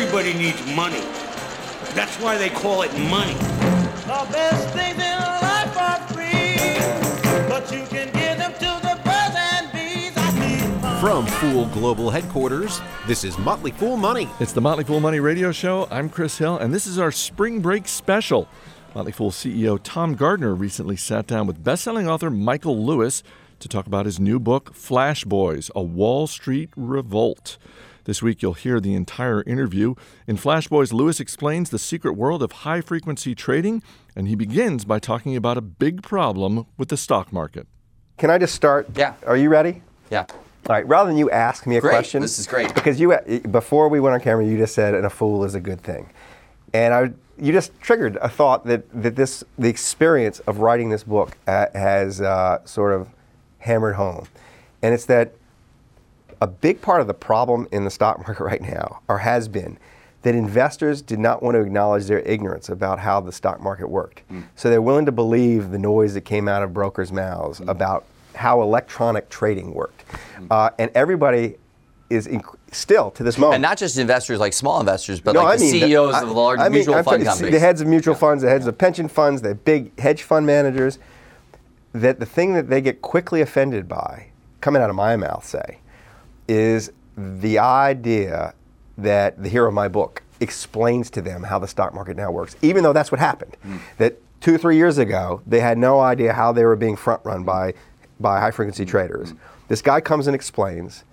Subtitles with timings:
[0.00, 1.00] Everybody needs money.
[1.92, 3.34] That's why they call it money.
[3.34, 9.34] The best things in life are free, but you can give them to the birds
[9.36, 10.12] and bees.
[10.16, 11.00] I need.
[11.00, 14.28] From Fool Global Headquarters, this is Motley Fool Money.
[14.38, 15.88] It's the Motley Fool Money Radio Show.
[15.90, 18.46] I'm Chris Hill, and this is our spring break special.
[18.94, 23.24] Motley Fool CEO Tom Gardner recently sat down with best-selling author Michael Lewis
[23.58, 27.58] to talk about his new book, Flash Boys: A Wall Street Revolt.
[28.08, 29.94] This week, you'll hear the entire interview.
[30.26, 33.82] In Flash Boys, Lewis explains the secret world of high frequency trading,
[34.16, 37.66] and he begins by talking about a big problem with the stock market.
[38.16, 38.88] Can I just start?
[38.96, 39.12] Yeah.
[39.26, 39.82] Are you ready?
[40.10, 40.20] Yeah.
[40.30, 40.36] All
[40.70, 40.88] right.
[40.88, 41.90] Rather than you ask me a Great.
[41.90, 42.74] question, This is great.
[42.74, 43.14] because you
[43.50, 46.08] before we went on camera, you just said, "And a fool is a good thing,"
[46.72, 51.04] and I, you just triggered a thought that that this the experience of writing this
[51.04, 53.08] book uh, has uh, sort of
[53.58, 54.26] hammered home,
[54.80, 55.34] and it's that
[56.40, 59.78] a big part of the problem in the stock market right now, or has been,
[60.22, 64.20] that investors did not want to acknowledge their ignorance about how the stock market worked.
[64.28, 64.42] Hmm.
[64.56, 67.68] So they're willing to believe the noise that came out of brokers' mouths hmm.
[67.68, 68.04] about
[68.34, 70.02] how electronic trading worked.
[70.36, 70.46] Hmm.
[70.50, 71.56] Uh, and everybody
[72.10, 73.56] is inc- still to this moment.
[73.56, 76.22] And not just investors like small investors, but No, like I the mean, CEOs I-
[76.22, 77.52] of large I mean, mutual I'm fund companies.
[77.52, 80.98] The heads of mutual funds, the heads of pension funds, the big hedge fund managers,
[81.92, 84.28] that the thing that they get quickly offended by,
[84.60, 85.78] coming out of my mouth, say,
[86.48, 88.54] is the idea
[88.96, 92.56] that the hero of my book explains to them how the stock market now works,
[92.62, 93.56] even though that's what happened.
[93.62, 93.76] Hmm.
[93.98, 97.24] That two or three years ago, they had no idea how they were being front
[97.24, 97.74] run by,
[98.20, 98.90] by high frequency hmm.
[98.90, 99.34] traders.
[99.68, 101.04] This guy comes and explains.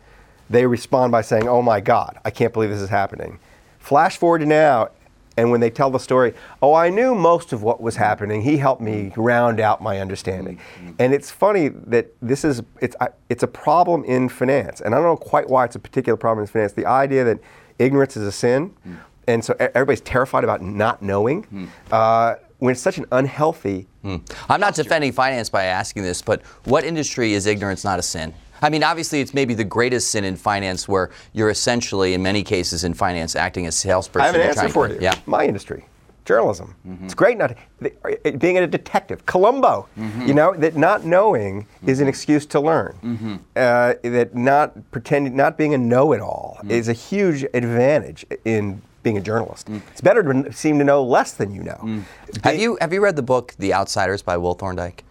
[0.50, 3.40] They respond by saying, Oh my God, I can't believe this is happening.
[3.80, 4.90] Flash forward to now,
[5.38, 8.42] and when they tell the story, oh, I knew most of what was happening.
[8.42, 10.58] He helped me round out my understanding.
[10.58, 10.92] Mm-hmm.
[11.00, 12.96] And it's funny that this is it's
[13.30, 16.44] it's a problem in finance, and I don't know quite why it's a particular problem
[16.44, 16.74] in finance.
[16.74, 17.40] The idea that
[17.80, 18.98] ignorance is a sin, mm.
[19.28, 21.44] and so e- everybody's terrified about not knowing.
[21.44, 21.68] Mm.
[21.92, 24.22] Uh, when it's such an unhealthy mm.
[24.50, 28.34] I'm not defending finance by asking this, but what industry is ignorance not a sin?
[28.66, 32.42] I mean, obviously, it's maybe the greatest sin in finance, where you're essentially, in many
[32.42, 34.24] cases in finance, acting as salesperson.
[34.24, 35.02] I have an answer for to- you.
[35.02, 35.14] Yeah.
[35.28, 35.86] My industry,
[36.26, 36.74] journalism.
[37.04, 39.24] It's great not uh, being a detective.
[39.28, 40.26] Columbo, mm-hmm.
[40.26, 42.10] you know, that not knowing is an mm-hmm.
[42.10, 42.98] excuse to learn.
[43.04, 43.36] Mm-hmm.
[43.56, 46.72] Uh, that not pretending, not being a know-it-all mm.
[46.72, 49.68] is a huge advantage in being a journalist.
[49.68, 49.82] Mm.
[49.92, 51.80] It's better to seem to know less than you know.
[51.84, 52.04] Mm.
[52.44, 55.04] Have you have you read the book The Outsiders by Will Thorndike?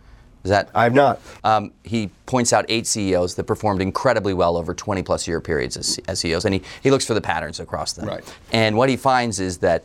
[0.44, 1.21] Is that I've not.
[1.43, 5.77] Um, he points out eight CEOs that performed incredibly well over 20 plus year periods
[5.78, 8.06] as, as CEOs, and he, he looks for the patterns across them.
[8.06, 8.38] Right.
[8.53, 9.84] And what he finds is that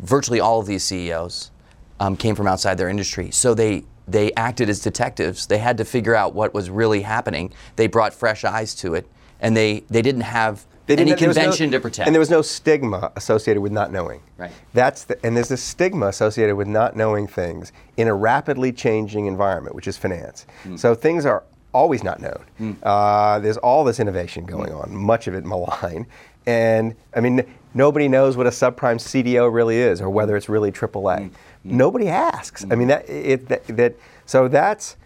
[0.00, 1.50] virtually all of these CEOs
[1.98, 3.32] um, came from outside their industry.
[3.32, 5.46] So they, they acted as detectives.
[5.48, 7.52] They had to figure out what was really happening.
[7.74, 9.08] They brought fresh eyes to it,
[9.40, 12.06] and they, they didn't have They any was no- convention to protect.
[12.06, 14.22] And there was no stigma associated with not knowing.
[14.38, 14.52] Right.
[14.72, 19.26] That's the, and there's a stigma associated with not knowing things in a rapidly changing
[19.26, 20.46] environment, which is finance.
[20.62, 20.76] Hmm.
[20.76, 21.42] So things are
[21.74, 22.44] always not known.
[22.58, 22.72] Hmm.
[22.82, 24.78] Uh, there's all this innovation going hmm.
[24.78, 26.06] on, much of it malign.
[26.46, 30.38] And I mean, nobody knows what a subprime CDO really is or whether hmm.
[30.38, 31.30] it's really AAA.
[31.64, 32.64] Nobody asks.
[32.70, 34.96] I mean, that, it, that, that so that's.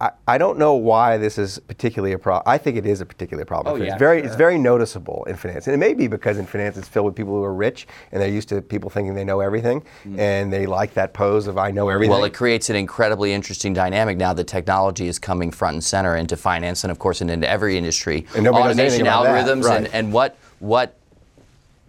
[0.00, 2.44] I- I, don't know why this is particularly a problem.
[2.46, 3.74] I think it is a particular problem.
[3.74, 4.26] Oh, yeah, it's very sure.
[4.26, 7.14] it's very noticeable in finance, and it may be because in finance it's filled with
[7.14, 9.82] people who are rich and they're used to people thinking they know everything,
[10.16, 12.10] and they like that pose of I know everything.
[12.10, 12.18] Mm.
[12.18, 16.16] Well, it creates an incredibly interesting dynamic now that technology is coming front and center
[16.16, 18.26] into finance and, of course, and into every industry.
[18.34, 19.76] And Automation, anything about that, algorithms, right.
[19.76, 20.96] and, and what what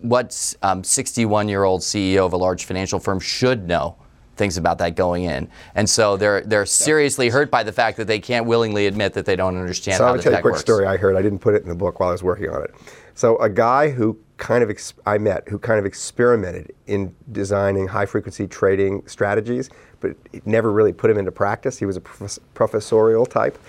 [0.01, 3.95] what um, 61-year-old CEO of a large financial firm should know
[4.41, 5.47] things about that going in.
[5.75, 9.25] And so they're they're seriously hurt by the fact that they can't willingly admit that
[9.28, 10.62] they don't understand So how I'll the tell you a quick works.
[10.62, 11.16] story I heard.
[11.16, 12.74] I didn't put it in the book while I was working on it.
[13.13, 17.88] So a guy who kind of ex- I met who kind of experimented in designing
[17.88, 19.69] high frequency trading strategies,
[20.00, 21.78] but it never really put him into practice.
[21.78, 23.59] He was a profes- professorial type.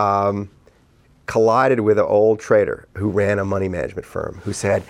[0.00, 0.50] Um,
[1.26, 4.82] collided with an old trader who ran a money management firm who said,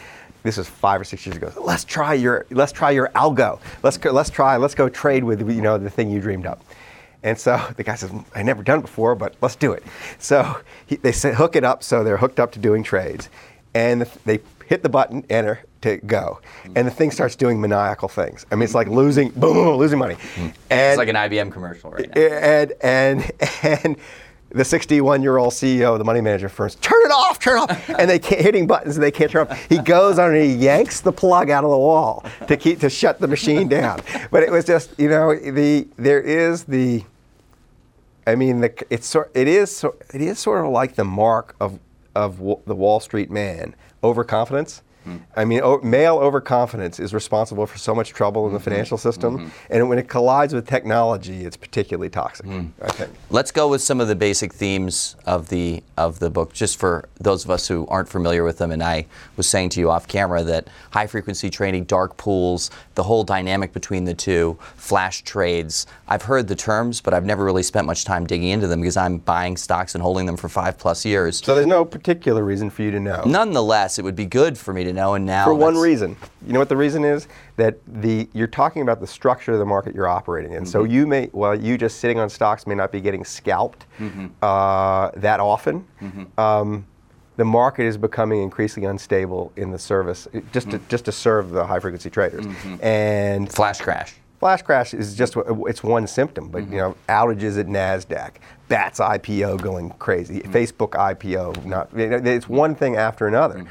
[0.42, 1.52] this was five or six years ago.
[1.60, 3.60] Let's try your let's try your algo.
[3.82, 6.62] Let's go, let's try let's go trade with you know the thing you dreamed up.
[7.22, 9.82] And so the guy says, mm, I never done it before, but let's do it.
[10.18, 13.28] So he, they said hook it up, so they're hooked up to doing trades,
[13.74, 16.40] and they hit the button, enter to go,
[16.74, 18.44] and the thing starts doing maniacal things.
[18.50, 22.08] I mean, it's like losing, boom, losing money, and It's like an IBM commercial right
[22.14, 22.20] now.
[22.20, 23.32] and and
[23.62, 23.96] and
[24.50, 27.70] the 61 year old CEO of the money manager firm, turn it off, turn it
[27.70, 29.66] off, and they can't hitting buttons and they can't turn off.
[29.68, 32.90] He goes on and he yanks the plug out of the wall to keep to
[32.90, 34.00] shut the machine down.
[34.30, 37.04] But it was just you know the there is the.
[38.26, 41.78] I mean, the, it's sort it is it is sort of like the mark of
[42.14, 44.82] of the Wall Street man overconfidence.
[45.36, 48.70] I mean, o- male overconfidence is responsible for so much trouble in the mm-hmm.
[48.70, 49.48] financial system, mm-hmm.
[49.70, 52.46] and when it collides with technology, it's particularly toxic.
[52.46, 52.70] Mm.
[52.82, 53.12] I think.
[53.30, 57.08] Let's go with some of the basic themes of the of the book, just for
[57.20, 58.70] those of us who aren't familiar with them.
[58.70, 59.06] And I
[59.36, 63.72] was saying to you off camera that high frequency trading, dark pools, the whole dynamic
[63.72, 65.86] between the two, flash trades.
[66.08, 68.96] I've heard the terms, but I've never really spent much time digging into them because
[68.96, 71.38] I'm buying stocks and holding them for five plus years.
[71.44, 73.22] So there's no particular reason for you to know.
[73.26, 75.14] Nonetheless, it would be good for me to know.
[75.14, 76.16] And now For one reason.
[76.46, 77.28] You know what the reason is?
[77.56, 80.66] That the you're talking about the structure of the market you're operating in.
[80.66, 80.92] So mm-hmm.
[80.92, 84.26] you may, well, you just sitting on stocks may not be getting scalped mm-hmm.
[84.42, 85.86] uh, that often.
[86.00, 86.40] Mm-hmm.
[86.40, 86.86] Um,
[87.36, 91.64] the market is becoming increasingly unstable in the service, just to just to serve the
[91.64, 92.44] high frequency traders.
[92.82, 94.14] And flash crash.
[94.40, 95.36] Flash crash is just
[95.66, 98.34] it's one symptom, but you know outages at Nasdaq,
[98.68, 103.66] Bats IPO going crazy, Facebook IPO, not it's one thing after another.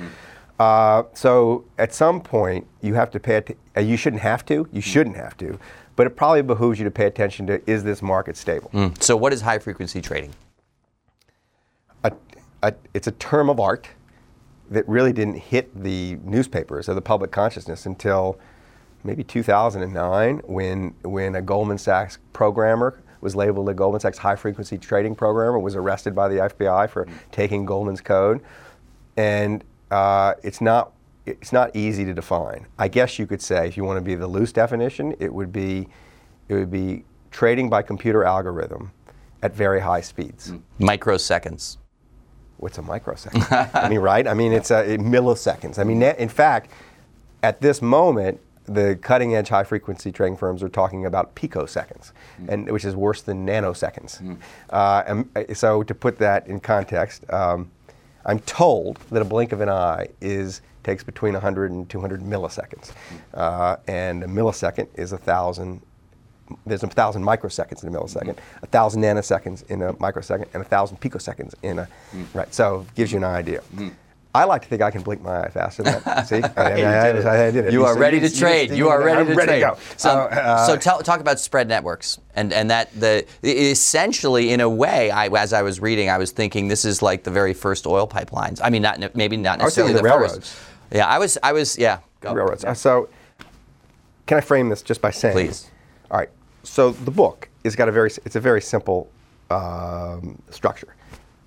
[0.60, 3.38] Uh, so at some point you have to pay.
[3.38, 4.68] Att- uh, you shouldn't have to.
[4.72, 5.60] You shouldn't have to,
[5.96, 8.72] but it probably behooves you to pay attention to is this market stable.
[9.00, 10.34] So what is high frequency trading?
[12.04, 12.12] a,
[12.64, 13.88] a, it's a term of art
[14.70, 18.38] that really didn't hit the newspapers or the public consciousness until
[19.04, 24.78] maybe 2009 when, when a Goldman Sachs programmer was labeled a Goldman Sachs high frequency
[24.78, 28.42] trading programmer, was arrested by the FBI for taking Goldman's code.
[29.16, 30.94] And uh, it's, not,
[31.26, 32.68] it's not easy to define.
[32.78, 35.52] I guess you could say, if you want to be the loose definition, it would
[35.52, 35.88] be,
[36.50, 38.92] it would be trading by computer algorithm
[39.44, 41.78] at very high speeds Microseconds.
[42.58, 43.46] what's a microsecond?
[43.52, 44.28] I mean, right?
[44.28, 45.78] I mean, it's uh, milliseconds.
[45.80, 46.72] I mean, in fact,
[47.44, 52.12] at this moment, the cutting edge high frequency trading firms are talking about picoseconds,
[52.50, 54.38] and which is worse than nanoseconds.
[54.70, 57.72] Uh, and, uh, so, to put that in context, um,
[58.26, 62.94] I'm told that a blink of an eye is takes between 100 and 200 milliseconds,
[63.34, 65.82] uh, and a millisecond is a thousand
[66.66, 68.64] there's a thousand microseconds in a millisecond, mm-hmm.
[68.64, 72.38] a thousand nanoseconds in a microsecond, and a thousand picoseconds in a mm-hmm.
[72.38, 72.54] right.
[72.54, 73.60] So it gives you an idea.
[73.60, 73.90] Mm-hmm.
[74.36, 76.28] I like to think I can blink my eye faster than that.
[76.28, 77.74] See, I, I, I, I did it.
[77.74, 78.70] You are see- ready to trade.
[78.70, 79.60] see- You are ready I'm to ready trade.
[79.62, 79.78] to go.
[79.98, 84.60] So, Uh, uh, so tell, talk about spread networks and and that the essentially in
[84.62, 87.54] a way, I, as I was reading, I was thinking this is like the very
[87.54, 88.60] first oil pipelines.
[88.64, 90.22] I mean, not maybe not necessarily the, the first.
[90.22, 90.60] railroads.
[90.92, 91.38] Yeah, I was.
[91.42, 91.78] I was.
[91.78, 92.00] Yeah.
[92.22, 92.34] Go.
[92.34, 92.64] railroads.
[92.64, 93.10] Uh, So,
[94.26, 95.34] can I frame this just by saying?
[95.34, 95.70] Please.
[96.12, 96.30] All right.
[96.64, 99.10] So the book has got a very it's a very simple
[99.50, 100.96] um, structure.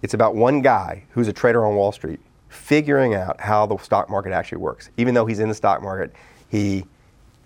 [0.03, 4.11] It's about one guy who's a trader on Wall Street figuring out how the stock
[4.11, 4.91] market actually works.
[4.97, 6.13] Even though he's in the stock market,
[6.49, 6.85] he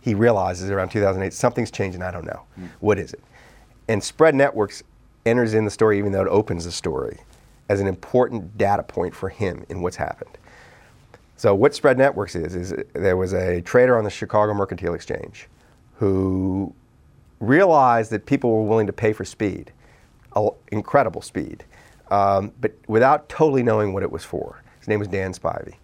[0.01, 2.03] he realizes around 2008 something's changing.
[2.03, 2.43] I don't know
[2.81, 3.23] what is it.
[3.89, 4.83] And Spread Networks
[5.25, 7.19] enters in the story, even though it opens the story,
[7.69, 10.37] as an important data point for him in what's happened.
[11.37, 15.49] So what Spread Networks is is there was a trader on the Chicago Mercantile Exchange
[15.97, 16.75] who
[17.41, 19.71] realized that people were willing to pay for speed,
[20.73, 21.65] incredible speed,
[22.11, 24.63] um, but without totally knowing what it was for.
[24.85, 25.77] His name was Dan Spivey,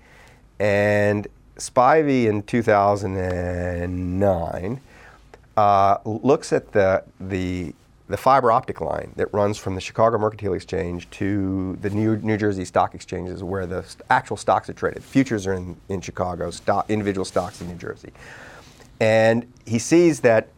[0.58, 1.26] and
[1.56, 4.80] Spivey in 2009
[5.56, 7.74] uh, looks at the the
[8.08, 12.36] the fiber optic line that runs from the Chicago Mercantile Exchange to the New, New
[12.36, 15.02] Jersey Stock Exchanges, where the st- actual stocks are traded.
[15.02, 18.12] Futures are in, in Chicago, stock, individual stocks in New Jersey.
[18.98, 20.48] And he sees that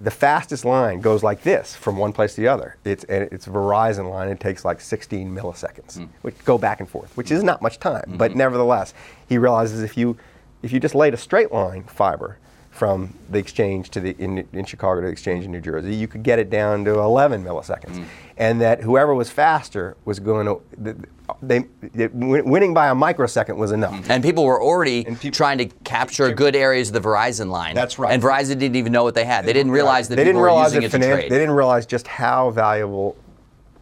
[0.00, 2.76] the fastest line goes like this from one place to the other.
[2.84, 4.28] It's, and it's a Verizon line.
[4.28, 6.04] It takes like 16 milliseconds, hmm.
[6.22, 8.14] which go back and forth, which is not much time.
[8.16, 8.38] But mm-hmm.
[8.38, 8.94] nevertheless,
[9.28, 10.16] he realizes if you,
[10.62, 12.38] if you just laid a straight line fiber
[12.70, 16.06] from the exchange to the in, in Chicago to the exchange in New Jersey, you
[16.06, 18.04] could get it down to 11 milliseconds, hmm.
[18.36, 20.96] and that whoever was faster was going to
[21.42, 24.08] they, they winning by a microsecond was enough.
[24.08, 27.74] And people were already people- trying to capture good areas of the Verizon line.
[27.74, 28.12] That's right.
[28.12, 29.44] And Verizon didn't even know what they had.
[29.44, 31.30] They didn't realize that they didn't were realize that it to finan- trade.
[31.30, 33.16] They didn't realize just how valuable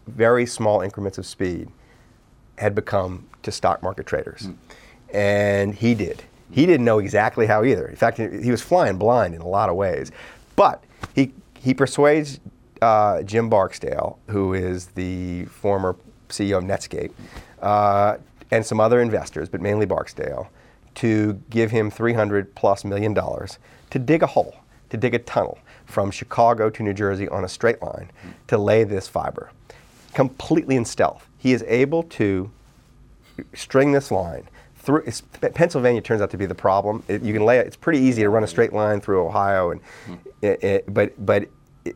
[0.06, 1.68] very small increments of speed
[2.58, 4.48] had become to stock market traders.
[5.12, 6.24] And he did.
[6.50, 7.86] He didn't know exactly how either.
[7.86, 10.10] In fact, he he was flying blind in a lot of ways.
[10.54, 10.82] But
[11.14, 12.40] he, he persuades
[12.80, 15.96] uh, Jim Barksdale, who is the former
[16.28, 17.12] CEO of Netscape,
[17.62, 18.16] uh,
[18.50, 20.48] and some other investors, but mainly Barksdale,
[20.96, 23.58] to give him 300 plus million dollars
[23.90, 24.56] to dig a hole,
[24.90, 28.10] to dig a tunnel from Chicago to New Jersey on a straight line
[28.48, 29.50] to lay this fiber,
[30.14, 31.28] completely in stealth.
[31.38, 32.50] He is able to
[33.54, 35.04] string this line through.
[35.54, 37.02] Pennsylvania turns out to be the problem.
[37.08, 37.66] It, you can lay it.
[37.66, 39.80] It's pretty easy to run a straight line through Ohio, and
[40.42, 41.48] it, it- but but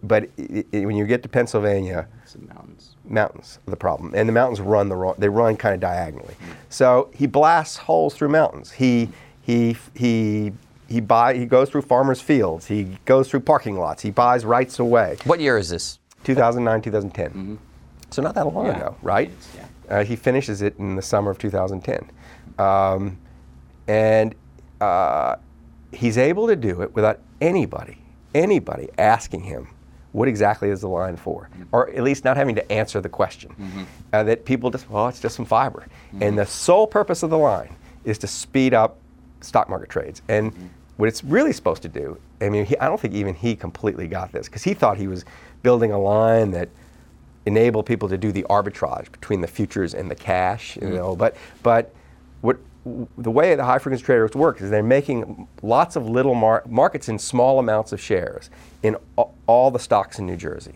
[0.03, 2.97] but it, it- when you get to Pennsylvania, Some mountains.
[3.05, 5.15] mountains are the problem, and the mountains run the wrong.
[5.19, 6.35] They run kind of diagonally.
[6.69, 8.71] So he blasts holes through mountains.
[8.73, 9.09] He
[9.43, 10.53] he He he
[10.89, 12.67] he buy he goes through farmers' fields.
[12.67, 14.03] He goes through parking lots.
[14.03, 15.17] He buys rights away.
[15.25, 15.99] What year is this?
[16.25, 17.59] 2009, 2010.
[18.11, 19.31] So not that long ago, right?
[19.89, 22.11] Uh, he finishes it in the summer of 2010,
[22.59, 23.17] um,
[23.89, 24.35] and
[24.81, 25.37] uh,
[25.93, 27.99] he's able to do it without anybody,
[28.35, 29.69] anybody asking him
[30.13, 31.63] what exactly is the line for, mm-hmm.
[31.73, 33.51] or at least not having to answer the question.
[33.51, 33.83] Mm-hmm.
[34.13, 36.23] Uh, that people just, well, it's just some fiber, mm-hmm.
[36.23, 37.75] and the sole purpose of the line
[38.05, 38.97] is to speed up
[39.41, 40.23] stock market trades.
[40.29, 40.53] And
[40.97, 44.07] what it's really supposed to do, I mean, he, I don't think even he completely
[44.07, 45.25] got this because he thought he was
[45.63, 46.69] building a line that
[47.47, 51.17] enabled people to do the arbitrage between the futures and the cash, you know.
[51.17, 51.95] But but
[52.43, 56.63] what the way the high frequency traders work is they're making lots of little mar-
[56.67, 58.49] markets in small amounts of shares
[58.83, 58.97] in
[59.47, 60.75] all the stocks in New Jersey.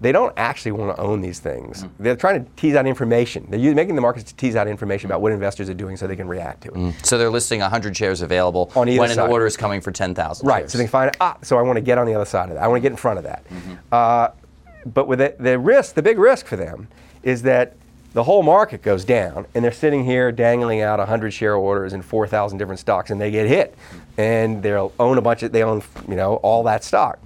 [0.00, 1.84] They don't actually want to own these things.
[2.00, 3.46] They're trying to tease out information.
[3.48, 6.16] They're making the markets to tease out information about what investors are doing so they
[6.16, 6.94] can react to it.
[7.06, 10.44] So they're listing 100 shares available On either when an order is coming for 10,000
[10.44, 10.62] Right.
[10.62, 10.72] shares.
[10.72, 12.64] So they find ah, so I want to get on the other side of that.
[12.64, 13.44] I want to get in front of that.
[13.92, 14.30] Uh,
[14.86, 16.88] but with the, the risk, the big risk for them
[17.22, 17.76] is that
[18.12, 22.02] the whole market goes down, and they're sitting here dangling out 100 share orders in
[22.02, 23.74] 4,000 different stocks, and they get hit,
[24.18, 27.18] and they'll own a bunch of they own you know all that stock.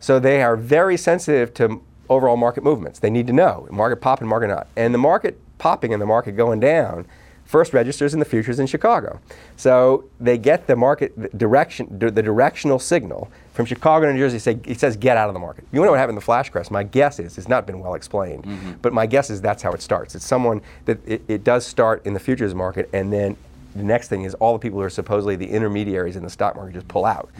[0.00, 3.00] So they are very sensitive to overall market movements.
[3.00, 6.06] They need to know market pop and market not, and the market popping and the
[6.06, 7.06] market going down
[7.44, 9.18] first registers in the futures in Chicago.
[9.56, 14.38] So they get the market direction, the directional signal from Chicago to New Jersey.
[14.38, 15.64] Say it says get out of the market.
[15.72, 16.70] You know what happened in the flash crash?
[16.70, 18.74] My guess is it's not been well explained, mm-hmm.
[18.82, 20.14] but my guess is that's how it starts.
[20.14, 23.36] It's someone that it, it does start in the futures market, and then
[23.74, 26.54] the next thing is all the people who are supposedly the intermediaries in the stock
[26.54, 27.30] market just pull out.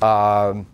[0.00, 0.50] Mm.
[0.50, 0.66] Um,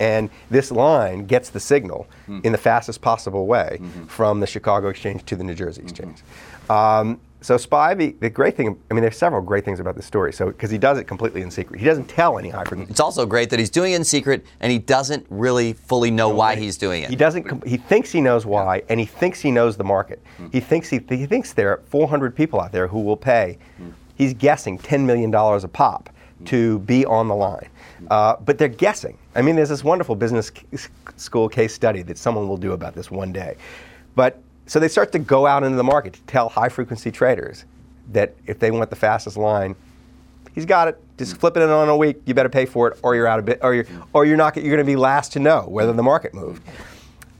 [0.00, 2.42] and this line gets the signal mm.
[2.42, 4.06] in the fastest possible way mm-hmm.
[4.06, 5.90] from the Chicago exchange to the New Jersey mm-hmm.
[5.90, 6.22] exchange.
[6.70, 10.32] Um, so Spivey, the great thing, I mean, there's several great things about this story.
[10.32, 12.90] So because he does it completely in secret, he doesn't tell any frequency.
[12.90, 16.28] It's also great that he's doing it in secret and he doesn't really fully know
[16.28, 17.10] why he's doing it.
[17.10, 17.64] He doesn't.
[17.64, 20.20] He thinks he knows why, and he thinks he knows the market.
[20.38, 20.52] Mm.
[20.52, 23.58] He thinks he, he thinks there are 400 people out there who will pay.
[23.80, 23.92] Mm.
[24.16, 26.10] He's guessing 10 million dollars a pop
[26.42, 26.46] mm.
[26.46, 27.68] to be on the line,
[28.10, 29.16] uh, but they're guessing.
[29.36, 32.96] I mean, there's this wonderful business c- school case study that someone will do about
[32.96, 33.56] this one day,
[34.16, 37.64] but so they start to go out into the market to tell high frequency traders
[38.12, 39.76] that if they want the fastest line,
[40.54, 41.00] he's got it.
[41.16, 41.38] Just hmm.
[41.38, 42.20] flipping it on a week.
[42.26, 44.02] You better pay for it, or you're out of bit, or you're, hmm.
[44.12, 44.56] or you're not.
[44.56, 46.62] You're going to be last to know whether the market moved.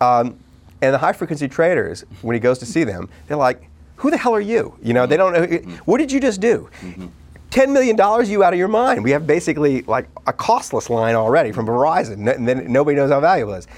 [0.00, 0.38] Um,
[0.82, 4.18] and the high frequency traders, when he goes to see them, they're like, "Who the
[4.18, 4.78] hell are you?
[4.82, 5.32] You know, they hmm.
[5.32, 5.76] don't know.
[5.84, 6.70] What did you just do?
[7.50, 8.30] Ten million dollars?
[8.30, 9.02] You out of your mind?
[9.02, 13.20] We have basically like a costless line already from Verizon, and then nobody knows how
[13.20, 13.68] valuable it is.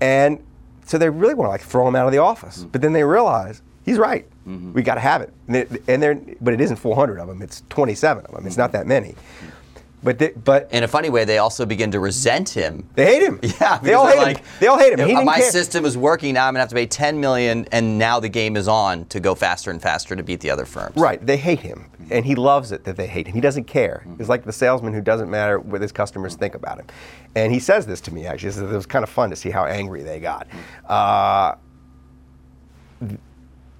[0.00, 0.42] And
[0.90, 2.58] so they really want to like throw him out of the office.
[2.58, 2.70] Mm-hmm.
[2.70, 4.26] But then they realize he's right.
[4.44, 4.72] Mm-hmm.
[4.72, 5.32] We got to have it.
[5.46, 7.42] And, they, and they're, but it isn't 400 of them.
[7.42, 8.44] It's 27 of them.
[8.44, 8.78] It's not mm-hmm.
[8.78, 9.14] that many.
[10.02, 12.88] But they, but in a funny way, they also begin to resent him.
[12.94, 13.38] they hate him.
[13.60, 14.44] Yeah, they all hate they're him.
[14.58, 14.98] They all hate him.
[15.00, 15.50] "You uh, know, didn't my care.
[15.50, 16.46] system is working now.
[16.46, 19.34] I'm gonna have to pay 10 million, and now the game is on to go
[19.34, 20.96] faster and faster to beat the other firms.
[20.96, 21.24] Right.
[21.24, 21.86] They hate him.
[22.10, 23.34] And he loves it that they hate him.
[23.34, 24.02] He doesn't care.
[24.04, 24.16] Mm-hmm.
[24.18, 26.86] He's like the salesman who doesn't matter what his customers think about him.
[27.36, 28.50] And he says this to me, actually.
[28.52, 30.48] Says it was kind of fun to see how angry they got.
[30.48, 30.58] Mm-hmm.
[30.88, 31.54] Uh,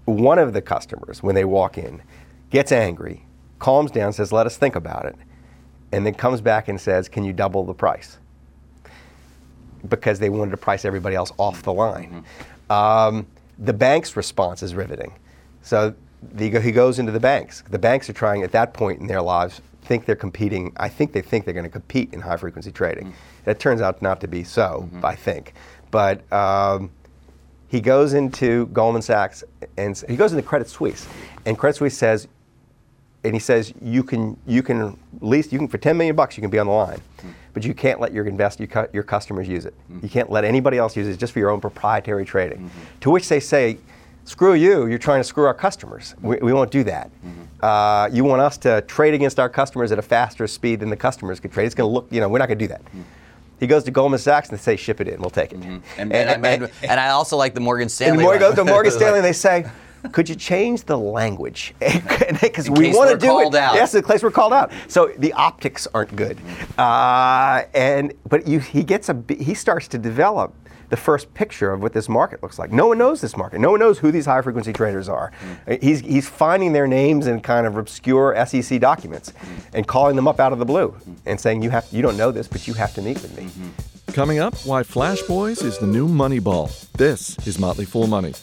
[0.04, 2.02] one of the customers, when they walk in,
[2.50, 3.26] gets angry,
[3.58, 5.16] calms down, says, let us think about it,
[5.92, 8.18] and then comes back and says, can you double the price?
[9.88, 12.24] Because they wanted to price everybody else off the line.
[12.68, 13.26] Um,
[13.58, 15.12] the bank's response is riveting.
[15.62, 15.94] So
[16.34, 17.62] the, he goes into the banks.
[17.68, 20.72] The banks are trying at that point in their lives think they're competing.
[20.76, 23.12] I think they think they're going to compete in high frequency trading.
[23.44, 24.88] That turns out not to be so.
[25.02, 25.54] I think,
[25.90, 26.90] but um,
[27.68, 29.42] he goes into Goldman Sachs
[29.76, 31.08] and he goes into Credit Suisse,
[31.46, 32.28] and Credit Suisse says,
[33.24, 36.36] and he says you can you can at least you can for 10 million bucks
[36.36, 37.30] you can be on the line, hmm.
[37.52, 39.74] but you can't let your invest your, cu- your customers use it.
[39.88, 39.98] Hmm.
[40.02, 42.68] You can't let anybody else use it just for your own proprietary trading.
[42.68, 43.00] Hmm.
[43.00, 43.78] To which they say,
[44.24, 46.14] screw you, you're trying to screw our customers.
[46.20, 47.10] We, we won't do that.
[47.60, 50.96] Uh, you want us to trade against our customers at a faster speed than the
[50.96, 51.66] customers could trade.
[51.66, 52.82] It's going to look, you know, we're not going to do that.
[53.58, 55.58] He goes to Goldman Sachs and they say, ship it in, we'll take it.
[55.58, 58.12] And, and, I, and, and I also like the Morgan Stanley.
[58.12, 58.56] And Morgan, the more you one.
[58.56, 59.70] go to Morgan Stanley, and they say,
[60.12, 61.74] "Could you change the language?
[62.40, 63.74] Because we want to do it." out.
[63.74, 64.72] Yes, the place we're called out.
[64.88, 66.38] So the optics aren't good.
[66.78, 70.54] Uh, and but you, he gets a he starts to develop
[70.90, 72.72] the first picture of what this market looks like.
[72.72, 73.60] No one knows this market.
[73.60, 75.32] No one knows who these high frequency traders are.
[75.80, 79.32] He's he's finding their names in kind of obscure SEC documents
[79.72, 80.94] and calling them up out of the blue
[81.26, 83.48] and saying, "You have you don't know this, but you have to meet with me."
[84.12, 86.90] Coming up, why Flash Boys is the new Moneyball.
[86.92, 88.34] This is Motley Fool Money.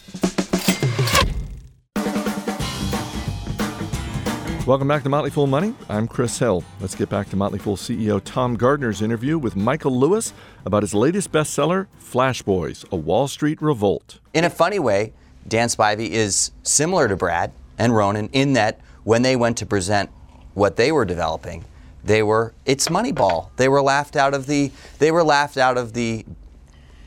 [4.67, 5.73] Welcome back to Motley Fool Money.
[5.87, 6.61] I'm Chris Hill.
[6.81, 10.33] Let's get back to Motley Fool CEO Tom Gardner's interview with Michael Lewis
[10.65, 14.19] about his latest bestseller, Flash Boys: A Wall Street Revolt.
[14.33, 15.13] In a funny way,
[15.47, 20.09] Dan Spivey is similar to Brad and Ronan in that when they went to present
[20.53, 21.63] what they were developing,
[22.03, 23.51] they were it's Moneyball.
[23.55, 26.25] They were laughed out of the they were laughed out of the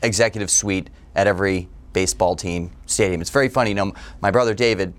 [0.01, 3.21] executive suite at every baseball team stadium.
[3.21, 3.69] It's very funny.
[3.69, 4.95] You know, my brother David,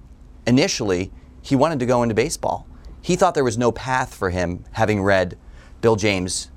[0.46, 1.10] initially,
[1.42, 2.66] he wanted to go into baseball.
[3.02, 5.36] He thought there was no path for him, having read
[5.80, 6.52] Bill James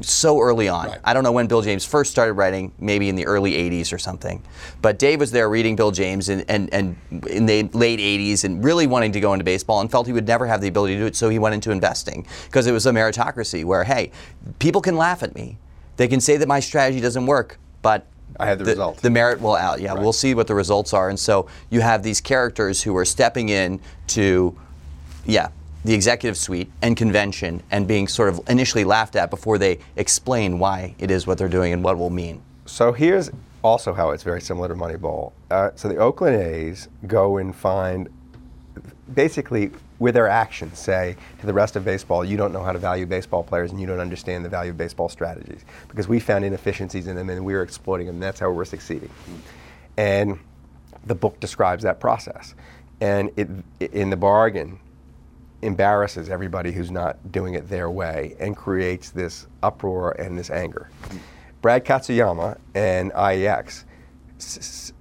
[0.00, 0.94] so early on.
[1.04, 3.98] I don't know when Bill James first started writing, maybe in the early 80s or
[3.98, 4.42] something.
[4.80, 6.96] But Dave was there reading Bill James and, and, and
[7.28, 10.26] in the late 80s and really wanting to go into baseball and felt he would
[10.26, 12.86] never have the ability to do it, so he went into investing because it was
[12.86, 14.12] a meritocracy where, hey,
[14.60, 15.58] people can laugh at me.
[15.96, 18.06] They can say that my strategy doesn't work, but
[18.40, 18.98] I have the result.
[18.98, 19.80] The merit will out.
[19.80, 21.08] Yeah, we'll see what the results are.
[21.08, 24.56] And so you have these characters who are stepping in to,
[25.26, 25.48] yeah,
[25.84, 30.58] the executive suite and convention and being sort of initially laughed at before they explain
[30.58, 32.42] why it is what they're doing and what it will mean.
[32.66, 33.30] So here's
[33.62, 35.32] also how it's very similar to Moneyball.
[35.50, 38.08] Uh, so the Oakland A's go and find,
[39.14, 42.78] basically, with their actions, say to the rest of baseball, you don't know how to
[42.78, 46.44] value baseball players and you don't understand the value of baseball strategies because we found
[46.44, 48.20] inefficiencies in them and we were exploiting them.
[48.20, 49.10] That's how we're succeeding.
[49.96, 50.38] And
[51.06, 52.54] the book describes that process.
[53.00, 53.48] And it,
[53.92, 54.78] in the bargain,
[55.62, 60.88] embarrasses everybody who's not doing it their way and creates this uproar and this anger.
[61.60, 63.84] Brad Katsuyama and IEX
[64.38, 64.92] s-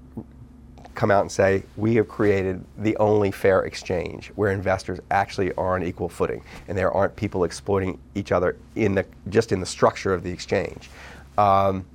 [0.98, 5.76] come out and say, we have created the only fair exchange where investors actually are
[5.76, 9.66] on equal footing and there aren't people exploiting each other in the, just in the
[9.66, 10.90] structure of the exchange.
[11.38, 11.86] Um,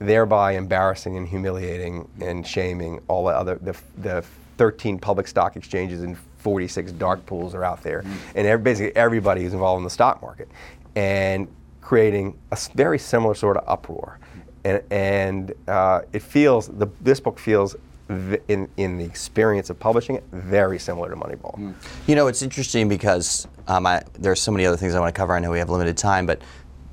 [0.00, 4.24] thereby embarrassing and humiliating and shaming all the other the, the
[4.56, 8.02] 13 public stock exchanges and 46 dark pools are out there,
[8.34, 10.48] and every, basically everybody who's involved in the stock market,
[10.96, 11.46] and
[11.80, 14.18] creating a very similar sort of uproar,
[14.64, 17.76] and, and uh, it feels the, this book feels.
[18.10, 21.74] V- In, in the experience of publishing it, very similar to Moneyball.
[22.06, 25.18] You know, it's interesting because um, I, there's so many other things I want to
[25.18, 25.34] cover.
[25.34, 26.42] I know we have limited time, but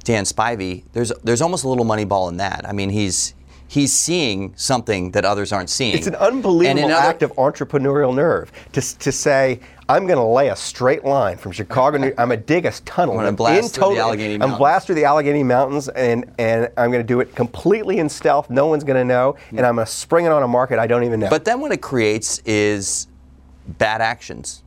[0.04, 2.62] Dan Spivey, there's there's almost a little Moneyball in that.
[2.68, 3.34] I mean, he's
[3.68, 5.94] he's seeing something that others aren't seeing.
[5.98, 10.18] It's an And unbelievable in other- act of entrepreneurial nerve to, to say, I'm going
[10.18, 11.98] to lay a straight line from Chicago.
[11.98, 13.14] New, I'm going to dig a tunnel.
[13.14, 14.58] I'm gonna in blast through the total- Allegheny I'm Mountains.
[14.58, 18.50] blast through the Allegheny Mountains, and, and I'm going to do it completely in stealth.
[18.50, 20.88] No one's going to know, and I'm going to spring it on a market I
[20.88, 21.30] don't even know.
[21.30, 23.08] But then what it creates is
[23.78, 24.64] bad actions.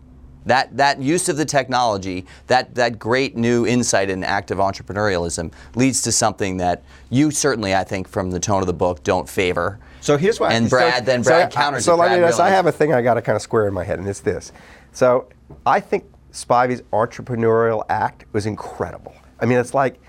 [0.46, 6.00] That, that use of the technology, that, that great new insight in active entrepreneurialism leads
[6.02, 9.78] to something that you certainly, I think, from the tone of the book, don't favor.
[10.00, 10.54] So here's why.
[10.54, 11.98] And so- Brad, then Brad I- counters So it.
[11.98, 13.84] let me Brad I have a thing I got to kind of square in my
[13.84, 14.50] head, and it's this.
[14.92, 15.28] So
[15.66, 19.14] I think Spivey's entrepreneurial act was incredible.
[19.40, 20.00] I mean, it's like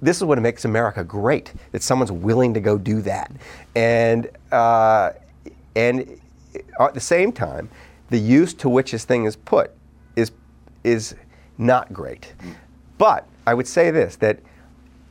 [0.00, 3.32] this is what makes America great that someone's willing to go do that,
[3.74, 5.12] and uh,
[5.74, 6.20] and
[6.78, 7.68] at the same time,
[8.10, 9.72] the use to which this thing is put
[10.16, 10.32] is
[10.84, 11.14] is
[11.58, 12.32] not great.
[12.98, 14.38] But I would say this that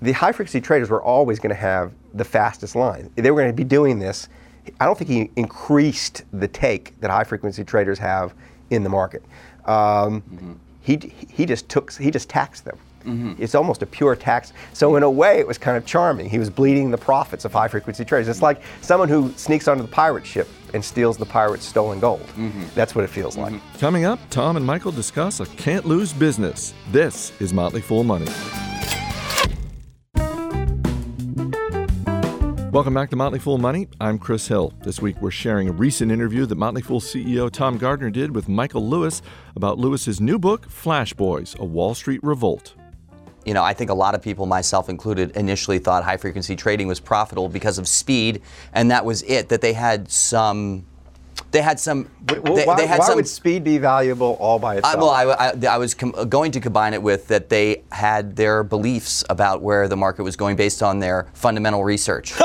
[0.02, 3.10] the high frequency traders were always going to have the fastest line.
[3.16, 4.30] They were going to be doing this.
[4.80, 8.34] I don't think he increased the take that high frequency traders have
[8.70, 9.24] in the market.
[9.66, 10.98] Um, He
[11.38, 12.78] he just took he just taxed them.
[13.06, 13.42] Mm-hmm.
[13.44, 14.54] It's almost a pure tax.
[14.74, 16.30] So in a way, it was kind of charming.
[16.30, 18.28] He was bleeding the profits of high frequency traders.
[18.28, 22.22] It's like someone who sneaks onto the pirate ship and steals the pirate's stolen gold.
[22.36, 22.64] Mm-hmm.
[22.76, 23.54] That's what it feels like.
[23.54, 23.78] Mm-hmm.
[23.80, 26.74] Coming up, Tom and Michael discuss a can't lose business.
[26.92, 28.28] This is Motley Fool Money.
[32.72, 33.88] Welcome back to Motley Fool Money.
[34.00, 34.74] I'm Chris Hill.
[34.84, 38.48] This week we're sharing a recent interview that Motley Fool CEO Tom Gardner did with
[38.48, 39.24] Michael Lewis
[39.56, 42.76] about Lewis's new book, Flash Boys: A Wall Street Revolt.
[43.44, 46.88] you know, I think a lot of people, myself included, initially thought high frequency trading
[46.88, 49.50] was profitable because of speed, and that was it.
[49.50, 50.86] That they had some,
[51.52, 53.16] they had some, Well, they, why they had why some.
[53.16, 54.98] would speed be valuable all by I, itself?
[54.98, 58.64] well, I, I, I was com- going to combine it with that they had their
[58.64, 62.34] beliefs about where the market was going based on their fundamental research.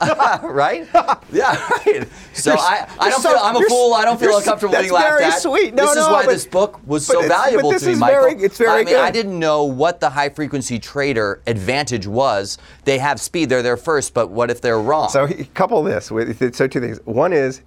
[0.00, 0.86] right?
[1.32, 2.08] yeah, right.
[2.32, 3.94] So You're I, I don't so- feel I'm a fool.
[3.94, 5.40] I don't feel uncomfortable being laughed very at.
[5.42, 5.74] sweet.
[5.74, 8.20] No, this is why but- this book was so valuable to me, Michael.
[8.30, 9.00] very- it's very I mean, good.
[9.00, 12.58] I didn't know what the high frequency trader advantage was.
[12.84, 13.48] They have speed.
[13.48, 15.08] They're there first, but what if they're wrong?
[15.08, 17.00] So he- couple this with so two things.
[17.04, 17.62] One is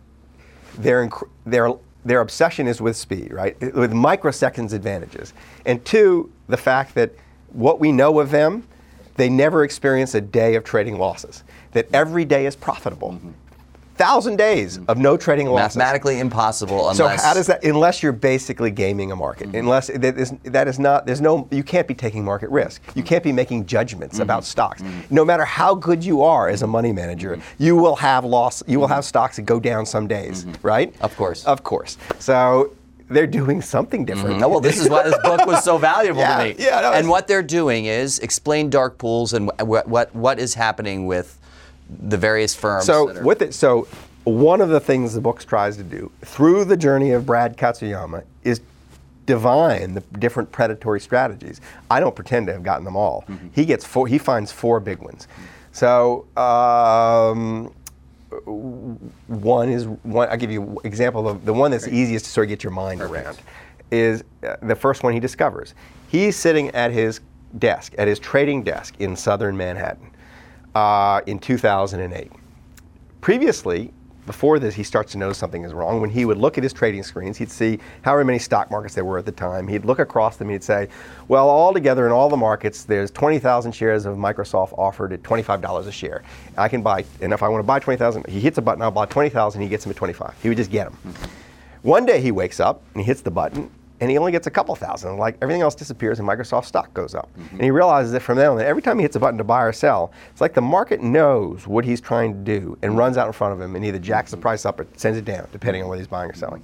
[0.77, 1.09] their
[1.45, 3.59] their their obsession is with speed, right?
[3.61, 5.33] With microseconds advantages,
[5.65, 7.11] and two, the fact that
[7.53, 8.67] what we know of them,
[9.15, 11.43] they never experience a day of trading losses.
[11.73, 13.11] That every day is profitable.
[13.13, 13.31] Mm-hmm.
[14.01, 15.77] Thousand days of no trading losses.
[15.77, 16.97] Mathematically impossible unless.
[16.97, 17.63] So how does that?
[17.63, 19.57] Unless you're basically gaming a market, Mm-hmm.
[19.57, 21.05] unless that is, that is not.
[21.05, 21.47] There's no.
[21.51, 22.81] You can't be taking market risk.
[22.83, 22.99] Mm-hmm.
[22.99, 24.81] You can't be making judgments about stocks.
[25.09, 27.63] No matter how good you are as a money manager, Mm-hmm.
[27.63, 28.63] you will have loss.
[28.67, 30.93] You will have stocks that go down some days, right?
[31.01, 31.45] Of course.
[31.45, 31.97] Of course.
[32.19, 32.73] So
[33.09, 34.39] they're doing something different.
[34.39, 36.55] No, well, this is why this book was so valuable Yeah, to me.
[36.57, 40.53] yeah, no, and what they're doing is explain dark pools and what what what is
[40.53, 41.37] happening with
[41.99, 42.85] the various firms.
[42.85, 43.87] So that are- with it, so
[44.23, 48.23] one of the things the book tries to do through the journey of Brad Katsuyama
[48.43, 48.61] is
[49.25, 51.61] divine the different predatory strategies.
[51.89, 53.23] I don't pretend to have gotten them all.
[53.27, 53.47] Mm-hmm.
[53.53, 54.07] He gets four.
[54.07, 55.27] He finds four big ones.
[55.71, 56.25] So.
[56.37, 57.73] Um,
[59.27, 60.29] one is one.
[60.29, 62.71] I'll give you an example of the one that's easiest to sort of get your
[62.71, 63.37] mind around.
[63.91, 65.73] Is uh, the first one he discovers.
[66.07, 67.19] He's sitting at his
[67.59, 70.10] desk, at his trading desk in southern Manhattan,
[70.75, 72.31] uh, in 2008
[73.21, 73.93] previously,
[74.25, 75.99] before this, he starts to notice something is wrong.
[75.99, 79.05] When he would look at his trading screens, he'd see however many stock markets there
[79.05, 79.67] were at the time.
[79.67, 80.89] He'd look across them and he'd say,
[81.27, 85.91] well, altogether in all the markets, there's 20,000 shares of Microsoft offered at $25 a
[85.91, 86.23] share.
[86.57, 88.91] I can buy, and if I want to buy 20,000, he hits a button, I'll
[88.91, 90.35] buy 20,000, he gets them at 25.
[90.41, 91.13] He would just get them.
[91.81, 94.51] One day he wakes up and he hits the button and he only gets a
[94.51, 95.17] couple thousand.
[95.17, 97.29] Like everything else disappears and Microsoft stock goes up.
[97.51, 99.43] And he realizes that from then on, that every time he hits a button to
[99.43, 103.15] buy or sell, it's like the market knows what he's trying to do and runs
[103.17, 105.47] out in front of him and either jacks the price up or sends it down,
[105.51, 106.63] depending on whether he's buying or selling.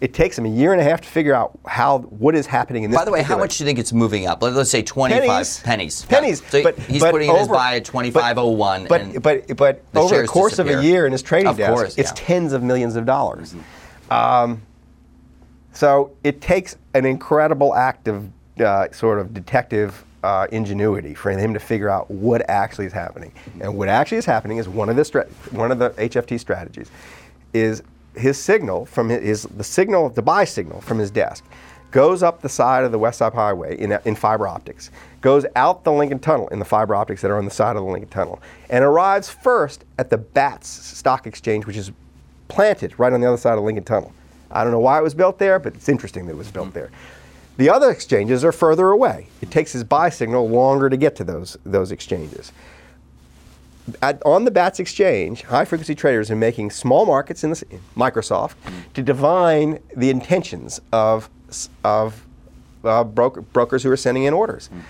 [0.00, 2.82] It takes him a year and a half to figure out how what is happening
[2.82, 2.98] in this.
[2.98, 4.42] By the way, how much do you think it's moving up?
[4.42, 5.60] Let- Let's say 25 pennies.
[5.62, 6.04] pennies.
[6.06, 6.42] Pennies.
[6.48, 8.88] So but he's but putting in his buy at 25.01.
[8.88, 11.56] But but but, but the over the course of a year in his trading Of
[11.58, 12.14] desk, course, it's yeah.
[12.16, 12.26] Mm-hmm.
[12.26, 13.54] tens of millions of dollars.
[14.10, 14.62] Um,
[15.74, 21.52] so it takes an incredible act of uh, sort of detective uh, ingenuity for him
[21.52, 23.30] to figure out what actually is happening.
[23.60, 26.90] And what actually is happening is one of the stra- one of the HFT strategies
[27.52, 27.82] is
[28.16, 31.44] his signal from his, his the signal the buy signal from his desk
[31.90, 35.84] goes up the side of the West Side Highway in, in fiber optics, goes out
[35.84, 38.10] the Lincoln Tunnel in the fiber optics that are on the side of the Lincoln
[38.10, 41.92] Tunnel, and arrives first at the BATS stock exchange, which is
[42.48, 44.12] planted right on the other side of Lincoln Tunnel.
[44.54, 46.68] I don't know why it was built there, but it's interesting that it was built
[46.68, 46.78] mm-hmm.
[46.78, 46.90] there.
[47.56, 49.28] The other exchanges are further away.
[49.40, 52.52] It takes his buy signal longer to get to those, those exchanges.
[54.00, 57.80] At, on the BATS exchange, high frequency traders are making small markets in, this, in
[57.96, 58.92] Microsoft mm-hmm.
[58.94, 61.28] to divine the intentions of,
[61.84, 62.24] of
[62.82, 64.68] uh, broker, brokers who are sending in orders.
[64.68, 64.80] Mm-hmm.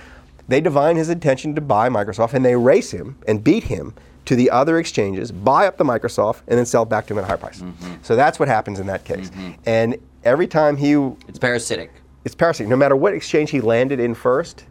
[0.47, 4.37] They divine his intention to buy Microsoft and they race him and beat him to
[4.37, 7.27] the other exchanges, buy up the Microsoft, and then sell back to him at a
[7.27, 7.61] high price.
[7.61, 7.95] Mm-hmm.
[8.03, 9.31] So that's what happens in that case.
[9.31, 9.53] Mm-hmm.
[9.67, 10.93] And every time he
[11.29, 11.93] it's parasitic.
[12.25, 12.69] it's parasitic.
[12.69, 14.65] No matter what exchange he landed in first,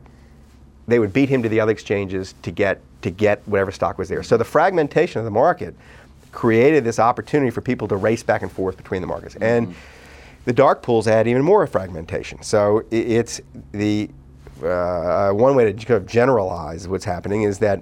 [0.87, 4.09] they would beat him to the other exchanges to get to get whatever stock was
[4.09, 4.23] there.
[4.23, 5.75] So the fragmentation of the market
[6.31, 9.35] created this opportunity for people to race back and forth between the markets.
[9.35, 9.43] Mm-hmm.
[9.43, 9.75] And
[10.45, 12.41] the dark pools add even more fragmentation.
[12.43, 13.39] So it's
[13.71, 14.09] the
[14.63, 17.81] uh, one way to kind of generalize what's happening is that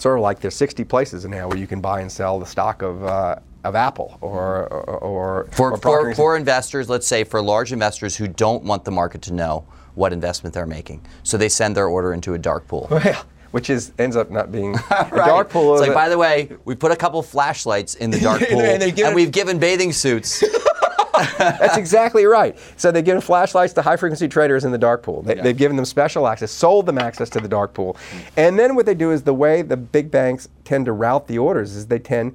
[0.00, 2.82] sort of like there's 60 places now where you can buy and sell the stock
[2.82, 7.42] of uh, of Apple or or, or For, or for, for investors, let's say for
[7.42, 11.48] large investors who don't want the market to know what investment they're making, so they
[11.48, 12.88] send their order into a dark pool.
[13.04, 15.74] Well, which is ends up not being a dark pool.
[15.74, 19.06] It's like, by the way, we put a couple flashlights in the dark pool, give
[19.06, 20.44] and we've given bathing suits.
[21.38, 22.58] That's exactly right.
[22.76, 25.22] So they've given flashlights to high frequency traders in the dark pool.
[25.22, 27.96] They, They've given them special access, sold them access to the dark pool.
[28.36, 31.38] And then what they do is the way the big banks tend to route the
[31.38, 32.34] orders is they tend,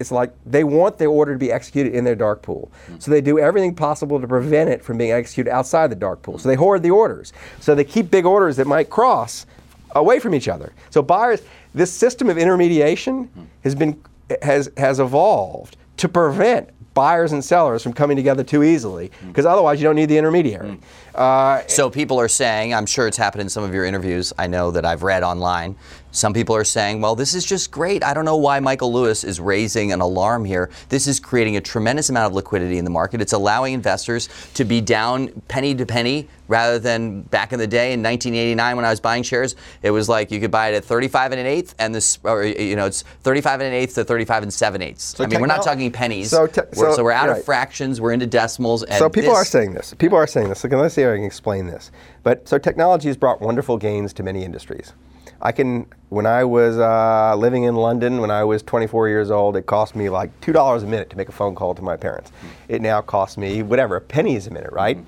[0.00, 2.70] it's like they want the order to be executed in their dark pool.
[2.88, 3.02] Mm.
[3.02, 6.38] So they do everything possible to prevent it from being executed outside the dark pool.
[6.38, 7.32] So they hoard the orders.
[7.60, 9.46] So they keep big orders that might cross
[9.92, 10.72] away from each other.
[10.90, 11.42] So buyers,
[11.74, 13.46] this system of intermediation mm.
[13.62, 14.02] has been
[14.42, 19.80] has has evolved to prevent buyers and sellers from coming together too easily because otherwise
[19.80, 20.78] you don't need the intermediary.
[21.14, 24.32] Uh, So people are saying, I'm sure it's happened in some of your interviews.
[24.36, 25.76] I know that I've read online.
[26.10, 28.02] Some people are saying, well, this is just great.
[28.02, 30.70] I don't know why Michael Lewis is raising an alarm here.
[30.88, 33.20] This is creating a tremendous amount of liquidity in the market.
[33.20, 37.92] It's allowing investors to be down penny to penny rather than back in the day
[37.92, 39.54] in 1989 when I was buying shares.
[39.82, 42.42] It was like you could buy it at 35 and an eighth, and this, or
[42.42, 45.20] you know, it's 35 and an eighth to 35 and seven eighths.
[45.20, 46.30] I mean, we're not talking pennies.
[46.30, 47.38] so te- we're, so- so we're out right.
[47.38, 48.00] of fractions.
[48.00, 48.82] We're into decimals.
[48.82, 49.92] And so people this- are saying this.
[49.98, 50.60] People are saying this.
[50.60, 51.90] So let's see if I can explain this.
[52.22, 54.94] But so technology has brought wonderful gains to many industries.
[55.40, 59.56] I can, when I was uh, living in London, when I was 24 years old,
[59.56, 61.96] it cost me like two dollars a minute to make a phone call to my
[61.96, 62.32] parents.
[62.68, 64.98] It now costs me whatever a pennies a minute, right?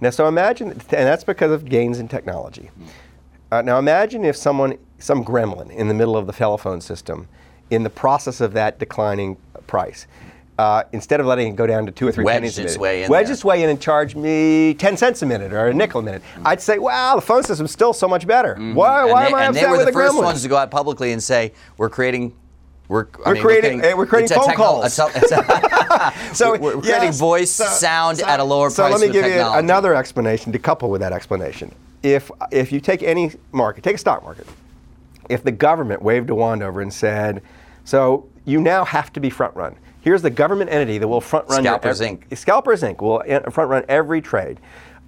[0.00, 2.70] Now, so imagine, and that's because of gains in technology.
[3.52, 7.28] Uh, now imagine if someone, some gremlin in the middle of the telephone system,
[7.70, 10.06] in the process of that declining price.
[10.56, 12.78] Uh, instead of letting it go down to two or three Wedged pennies a minute,
[12.78, 13.32] way in wedge there.
[13.32, 16.22] its way in and charge me 10 cents a minute or a nickel a minute.
[16.44, 18.54] I'd say, wow, the phone system's still so much better.
[18.54, 18.68] Why, Mm-hmm.
[18.68, 20.70] And why they, am I and they were the the first ones to go out
[20.70, 22.36] publicly and say we're creating.
[22.86, 24.96] We're, I We're mean, creating- eh, we're creating a phone calls.
[24.98, 28.82] a- a- So we're, we're creating yes, voice, so- sound so- at a lower so
[28.84, 28.92] price.
[28.92, 31.74] So let me with give you another explanation to couple with that explanation.
[32.04, 34.46] If if you take any market, take a stock market,
[35.30, 37.42] if the government waved a wand over and said,
[37.84, 39.76] so you now have to be front run.
[40.00, 42.36] Here's the government entity that will front run Scalpers your, Inc.
[42.36, 43.00] Scalpers Inc.
[43.00, 44.60] will front run every trade.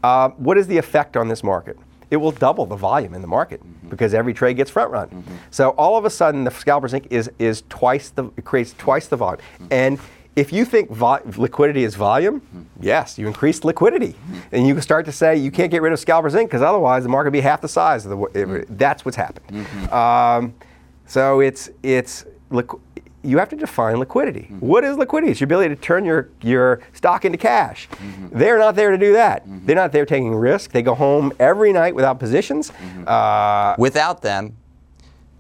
[0.03, 1.77] Uh, what is the effect on this market?
[2.11, 3.89] It will double the volume in the market mm-hmm.
[3.89, 5.09] because every trade gets front run.
[5.09, 5.35] Mm-hmm.
[5.51, 7.09] So all of a sudden, the Scalpers Inc.
[7.11, 9.41] is is twice the it creates twice the volume.
[9.55, 9.67] Mm-hmm.
[9.71, 9.99] And
[10.37, 12.41] if you think vo- liquidity is volume,
[12.81, 14.15] yes, you increase liquidity,
[14.53, 16.45] and you can start to say you can't get rid of Scalpers Inc.
[16.45, 18.17] because otherwise the market would be half the size of the.
[18.17, 19.67] w- That's what's happened.
[19.93, 20.55] Um,
[21.07, 22.81] so it's it's liqu-
[23.23, 24.43] you have to define liquidity.
[24.43, 24.59] Mm-hmm.
[24.61, 25.33] What is liquidity?
[25.33, 27.89] It's your ability to turn your, your stock into cash.
[27.91, 28.39] Mm-hmm.
[28.39, 29.43] They're not there to do that.
[29.43, 29.67] Mm-hmm.
[29.67, 30.71] They're not there taking risk.
[30.71, 32.71] They go home every night without positions.
[33.07, 34.57] Uh, Without them,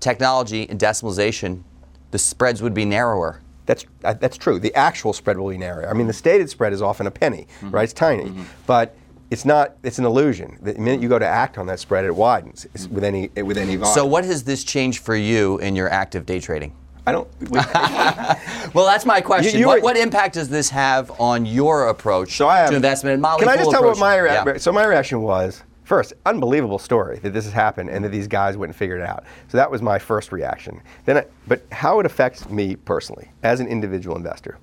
[0.00, 1.62] technology and decimalization,
[2.10, 3.40] the spreads would be narrower.
[3.66, 4.58] that's uh, that's true.
[4.58, 5.88] The actual spread will be narrow.
[5.88, 7.84] I mean, the stated spread is often a penny, right?
[7.84, 8.32] It's tiny,
[8.66, 8.96] but
[9.30, 9.76] it's not.
[9.82, 10.58] It's an illusion.
[10.62, 13.76] The minute you go to act on that spread, it widens with any with any
[13.76, 13.94] volume.
[13.94, 16.72] So, what has this changed for you in your active day trading?
[17.06, 17.28] I don't.
[17.50, 17.60] we-
[18.74, 19.58] Well, that's my question.
[19.58, 22.76] you what, were- what impact does this have on your approach So I have, to
[22.76, 23.14] investment?
[23.14, 24.56] And Molly Can I just tell what my rea- Yeah.
[24.58, 25.62] so my reaction was?
[25.84, 29.06] First, unbelievable story that this has happened and that these guys went and figured it
[29.08, 29.22] out.
[29.46, 30.82] So that was my first reaction.
[31.04, 34.58] Then, I, but how it affects me personally as an individual investor.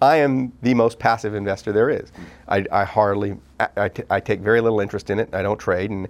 [0.00, 2.10] I am the most passive investor there is.
[2.48, 5.28] I, I hardly, I, I t- I take very little interest in it.
[5.34, 6.08] I don't trade and,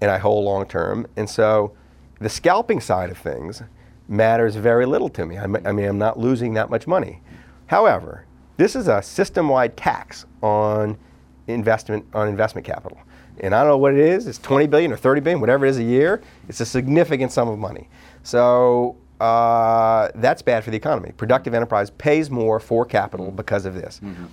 [0.00, 1.06] and I hold long term.
[1.16, 1.72] And so
[2.20, 3.62] the scalping side of things
[4.08, 5.36] matters very little to me.
[5.36, 5.66] I'm, mm-hmm.
[5.66, 7.20] I mean, I'm not losing that much money.
[7.66, 8.24] However,
[8.56, 10.98] this is a system-wide tax on
[11.46, 12.98] investment on investment capital.
[13.40, 14.26] And I don't know what it is.
[14.26, 16.20] It's 20 billion or 30 billion, whatever it is a year.
[16.48, 17.88] It's a significant sum of money.
[18.24, 21.12] So uh, that's bad for the economy.
[21.16, 23.36] Productive enterprise pays more for capital mm-hmm.
[23.36, 24.00] because of this.
[24.02, 24.24] Mm-hmm.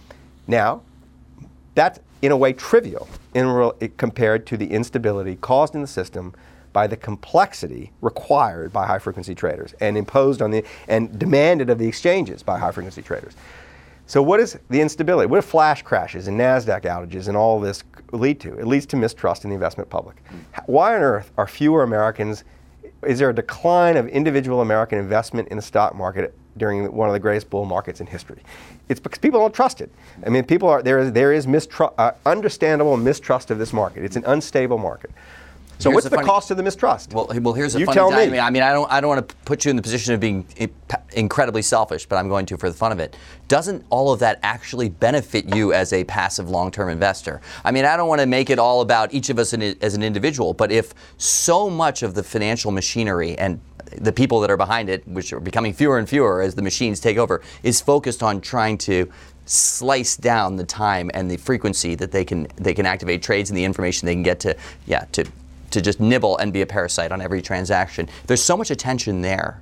[0.47, 0.81] Now,
[1.75, 6.33] that's in a way trivial in real, compared to the instability caused in the system
[6.75, 11.79] by the complexity required by high frequency traders and imposed on the and demanded of
[11.79, 13.33] the exchanges by high frequency traders.
[14.07, 15.25] So what is the instability?
[15.25, 18.59] What do flash crashes and Nasdaq outages and all this lead to?
[18.59, 20.21] It leads to mistrust in the investment public.
[20.65, 22.43] Why on earth are fewer Americans?
[23.03, 27.13] Is there a decline of individual American investment in the stock market during one of
[27.13, 28.41] the greatest bull markets in history?
[28.89, 29.89] It's because people don't trust it.
[30.25, 31.47] I mean, people are there is there is
[31.79, 34.03] uh, understandable mistrust of this market.
[34.03, 35.11] It's an unstable market.
[35.77, 37.13] So Here's what's the funny- cost of the mistrust?
[37.13, 38.31] Well, well, here's a you funny tell dynamic.
[38.33, 38.39] me.
[38.39, 40.45] I mean, I don't, I don't want to put you in the position of being
[41.13, 43.15] incredibly selfish, but I'm going to for the fun of it.
[43.47, 47.41] Doesn't all of that actually benefit you as a passive long-term investor?
[47.63, 49.95] I mean, I don't want to make it all about each of us in, as
[49.95, 53.59] an individual, but if so much of the financial machinery and
[53.97, 56.99] the people that are behind it, which are becoming fewer and fewer as the machines
[56.99, 59.11] take over, is focused on trying to
[59.45, 63.55] slice down the time and the frequency that they can they can activate trades and
[63.57, 64.57] the information they can get to
[64.87, 65.23] yeah to
[65.75, 68.09] to just nibble and be a parasite on every transaction.
[68.27, 69.61] There's so much attention there.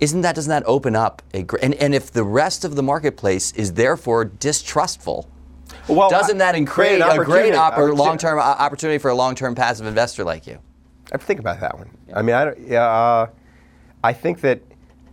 [0.00, 2.82] Isn't that doesn't that open up a gr- and and if the rest of the
[2.82, 5.28] marketplace is therefore distrustful,
[5.86, 10.24] Well, doesn't that create a great oppor- long-term uh, opportunity for a long-term passive investor
[10.24, 10.54] like you?
[10.54, 11.90] I have to think about that one.
[12.12, 12.58] I mean, I don't.
[12.66, 13.26] Yeah, uh,
[14.02, 14.62] I think that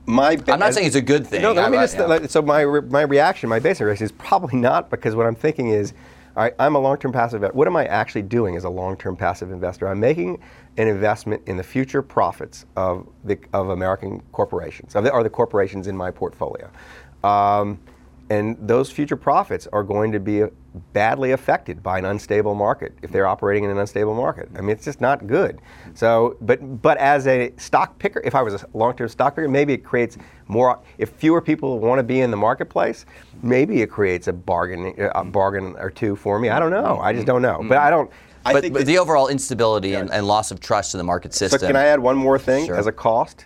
[0.05, 0.37] my.
[0.47, 1.41] I'm not saying it's a good thing.
[1.43, 1.97] No, let me just.
[1.97, 2.25] yeah.
[2.27, 5.67] So my re- my reaction, my basic reaction is probably not because what I'm thinking
[5.67, 5.93] is,
[6.35, 7.37] all right, I'm a long-term passive.
[7.37, 7.57] investor.
[7.57, 9.87] What am I actually doing as a long-term passive investor?
[9.87, 10.41] I'm making
[10.77, 15.29] an investment in the future profits of the of American corporations, of the, or the
[15.29, 16.69] corporations in my portfolio.
[17.23, 17.79] Um,
[18.31, 20.43] and those future profits are going to be
[20.93, 24.47] badly affected by an unstable market if they're operating in an unstable market.
[24.57, 25.59] I mean, it's just not good.
[25.95, 29.73] So, but but as a stock picker, if I was a long-term stock picker, maybe
[29.73, 30.17] it creates
[30.47, 30.79] more.
[30.97, 33.05] If fewer people want to be in the marketplace,
[33.43, 36.47] maybe it creates a bargain a bargain or two for me.
[36.47, 36.99] I don't know.
[37.01, 37.61] I just don't know.
[37.67, 38.09] But I don't.
[38.45, 41.33] I But, think but the overall instability and, and loss of trust in the market
[41.33, 41.59] system.
[41.59, 42.77] so can I add one more thing Sure.
[42.77, 43.45] as a cost?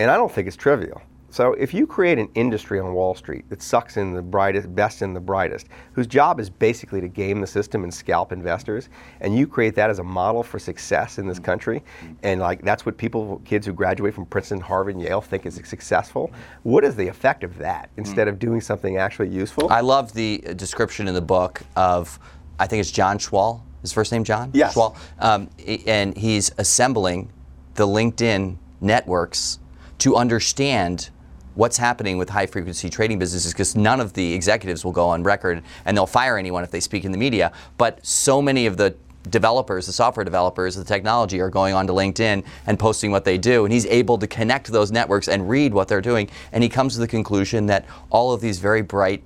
[0.00, 1.00] And I don't think it's trivial.
[1.34, 5.02] So if you create an industry on Wall Street that sucks in the brightest, best
[5.02, 8.88] and the brightest, whose job is basically to game the system and scalp investors,
[9.20, 11.82] and you create that as a model for success in this country,
[12.22, 15.60] and like that's what people, kids who graduate from Princeton, Harvard, and Yale think is
[15.64, 16.30] successful.
[16.62, 19.72] What is the effect of that instead of doing something actually useful?
[19.72, 22.16] I love the uh, description in the book of,
[22.60, 23.60] I think it's John Schwall.
[23.82, 24.52] His first name John.
[24.54, 24.76] Yes.
[24.76, 24.96] Schwall.
[25.18, 25.50] Um,
[25.84, 27.32] and he's assembling
[27.74, 29.58] the LinkedIn networks
[29.98, 31.10] to understand
[31.54, 35.22] what's happening with high frequency trading businesses because none of the executives will go on
[35.22, 37.52] record and they'll fire anyone if they speak in the media.
[37.78, 38.94] But so many of the
[39.30, 43.64] developers, the software developers, the technology are going onto LinkedIn and posting what they do.
[43.64, 46.28] And he's able to connect those networks and read what they're doing.
[46.52, 49.22] And he comes to the conclusion that all of these very bright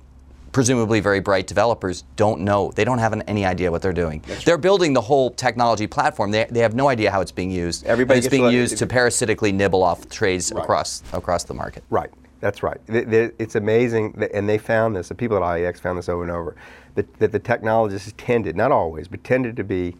[0.51, 2.71] presumably very bright developers don't know.
[2.75, 4.23] They don't have an, any idea what they're doing.
[4.45, 6.31] they're building the whole technology platform.
[6.31, 7.85] They, they have no idea how it's being used.
[7.85, 10.63] Everybody And it's being used to parasitically nibble off trades Right.
[10.63, 11.83] across across the market.
[11.89, 12.09] Right.
[12.39, 12.79] That's right.
[12.87, 15.09] It's amazing, and they found this.
[15.09, 16.55] The people at IEX found this over and over,
[16.95, 19.97] that, that the technologists tended, not always, but tended to be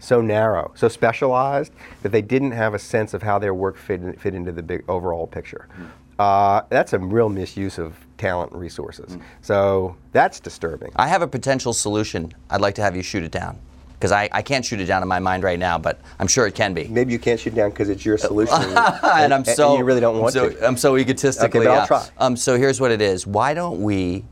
[0.00, 4.00] so narrow, so specialized that they didn't have a sense of how their work fit,
[4.02, 5.68] in- fit into the big overall picture.
[5.76, 5.84] Hmm.
[6.18, 9.18] Uh, that's a real misuse of talent and resources.
[9.42, 10.92] So that's disturbing.
[10.96, 12.32] I have a potential solution.
[12.50, 13.58] I'd like to have you shoot it down.
[13.94, 16.46] Because I, I can't shoot it down in my mind right now, but I'm sure
[16.46, 16.84] it can be.
[16.84, 18.54] Maybe you can't shoot it down because it's your solution,
[19.02, 20.66] and I'm so you really don't want so, to.
[20.66, 21.60] I'm so egotistically.
[21.60, 21.86] Okay, but I'll yeah.
[21.86, 22.08] try.
[22.18, 23.26] Um, so here's what it is.
[23.26, 24.26] Why don't we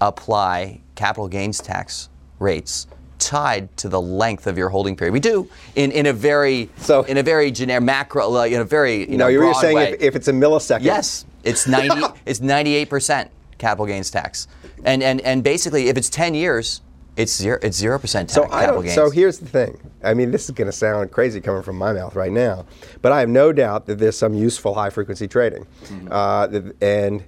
[0.00, 2.86] apply capital gains tax rates
[3.26, 5.12] tied to the length of your holding period?
[5.12, 8.64] We do in, in a very So- in a very generic macro, like in a
[8.64, 10.82] very you no, know, you're saying if, if it's a millisecond.
[10.82, 12.02] Yes, it's 90.
[12.24, 14.46] it's 98 percent capital gains tax,
[14.84, 16.82] and and and basically, if it's 10 years,
[17.16, 17.58] it's zero.
[17.62, 18.94] It's zero percent So tax I don't, gains.
[18.94, 19.80] So here's the thing.
[20.04, 22.66] I mean, this is going to sound crazy coming from my mouth right now,
[23.02, 25.66] but I have no doubt that there's some useful high frequency trading,
[26.10, 26.48] uh,
[26.80, 27.24] and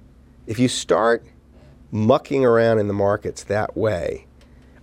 [0.47, 1.25] if you start
[1.91, 4.25] mucking around in the markets that way.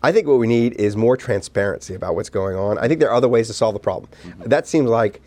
[0.06, 2.78] I think what we need is more transparency about what's going on.
[2.78, 4.08] I think there are other ways to solve the problem.
[4.38, 5.20] That seems like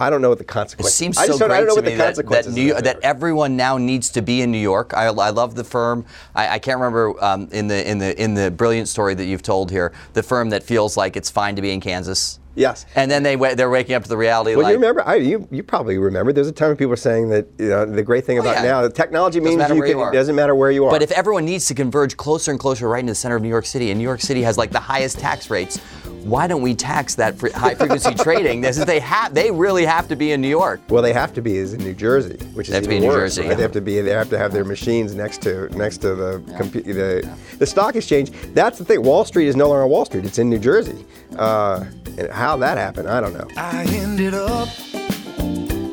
[0.00, 1.00] I don't know what the consequences.
[1.00, 1.16] It consequences.
[1.16, 2.54] seems I just so don't, great I don't know to what me the that, consequences
[2.56, 4.92] that, New, that everyone now needs to be in New York.
[4.92, 6.04] I, I love the firm.
[6.34, 9.42] I, I can't remember um, in the in the in the brilliant story that you've
[9.42, 9.92] told here.
[10.14, 12.40] The firm that feels like it's fine to be in Kansas.
[12.58, 12.84] Yes.
[12.96, 14.56] And then they they're waking up to the reality.
[14.56, 15.06] Well, like, you remember?
[15.06, 16.32] I, you, you probably remember.
[16.32, 18.62] There's a time when people were saying that you know, the great thing about Oh,
[18.62, 18.68] yeah.
[18.70, 19.98] now, the technology Doesn't means you can.
[19.98, 20.08] you.
[20.08, 20.90] It doesn't matter where you are.
[20.90, 23.48] But if everyone needs to converge closer and closer right into the center of New
[23.48, 25.78] York City, and New York City has like the highest tax rates,
[26.24, 28.60] why don't we tax that fre- high frequency trading?
[28.60, 30.80] This is they have they really have to be in New York.
[30.88, 32.96] Well, they have to be is in New Jersey, which is They have to be
[32.96, 33.50] even in New worse, Jersey, right?
[33.50, 33.56] yeah.
[33.56, 34.00] They have to be.
[34.00, 37.94] They have to have their machines next to next to the compu- the the stock
[37.94, 38.30] exchange.
[38.52, 39.02] That's the thing.
[39.02, 40.24] Wall Street is no longer Wall Street.
[40.24, 41.06] It's in New Jersey.
[41.36, 41.84] Uh,
[42.18, 43.46] and how that happened, I don't know.
[43.56, 44.68] I ended up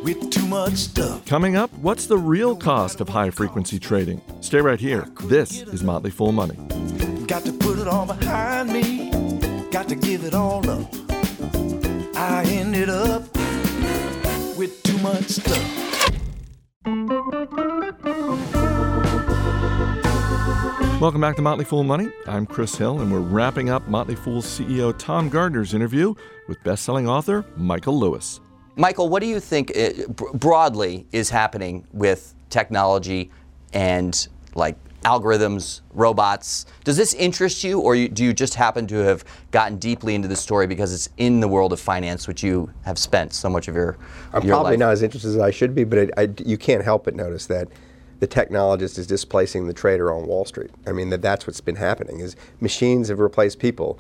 [0.03, 1.25] with too much stuff.
[1.25, 4.21] Coming up, what's the real cost of high frequency trading?
[4.41, 5.07] Stay right here.
[5.23, 6.55] This is Motley Fool Money.
[7.27, 9.11] Got to put it all behind me.
[9.71, 10.87] Got to give it all up.
[12.15, 13.23] I ended up
[14.57, 15.81] with too much stuff.
[21.05, 22.09] Welcome back to Motley Fool Money.
[22.25, 26.15] I'm Chris Hill, and we're wrapping up Motley Fool's CEO Tom Gardner's interview
[26.47, 28.39] with best-selling author Michael Lewis.
[28.75, 33.29] Michael, what do you think uh, br- broadly is happening with technology
[33.71, 36.65] and like algorithms, robots?
[36.83, 40.27] Does this interest you, or you, do you just happen to have gotten deeply into
[40.27, 43.67] the story because it's in the world of finance, which you have spent so much
[43.67, 43.95] of your
[44.33, 44.79] I'm your probably life?
[44.79, 47.45] not as interested as I should be, but it, I, you can't help but notice
[47.45, 47.67] that
[48.19, 50.71] the technologist is displacing the trader on Wall Street.
[50.87, 53.99] I mean, that that's what's been happening is machines have replaced people.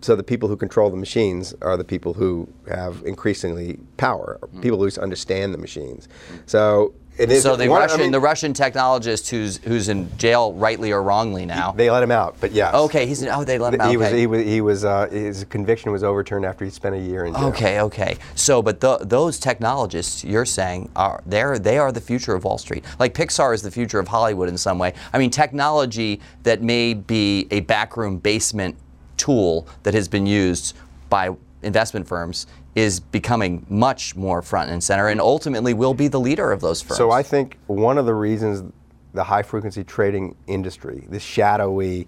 [0.00, 4.60] So the people who control the machines are the people who have increasingly power, mm-hmm.
[4.60, 6.08] people who understand the machines.
[6.46, 7.01] So it is.
[7.30, 11.02] So the one- I Russian, mean, the Russian technologist who's who's in jail, rightly or
[11.02, 11.72] wrongly now.
[11.72, 12.74] they let him out, but yes.
[12.74, 13.90] okay, he's in, oh they let him out.
[13.90, 14.08] He was.
[14.08, 14.18] okay.
[14.18, 14.44] He was.
[14.44, 14.84] He was.
[14.84, 17.44] Uh, his conviction was overturned after he spent a year in jail.
[17.46, 18.16] Okay, okay.
[18.34, 22.58] So, but the, those technologists you're saying are they're they are the future of Wall
[22.58, 22.84] Street.
[22.98, 24.94] Like Pixar is the future of Hollywood in some way.
[25.12, 28.76] I mean, technology that may be a backroom basement
[29.16, 30.76] tool that has been used
[31.08, 31.30] by
[31.62, 36.52] investment firms is becoming much more front and center, and ultimately will be the leader
[36.52, 36.96] of those firms.
[36.96, 38.72] So I think one of the reasons
[39.14, 42.06] the high frequency trading industry, this shadowy,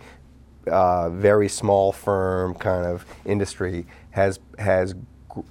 [0.67, 4.95] uh, very small firm kind of industry, has has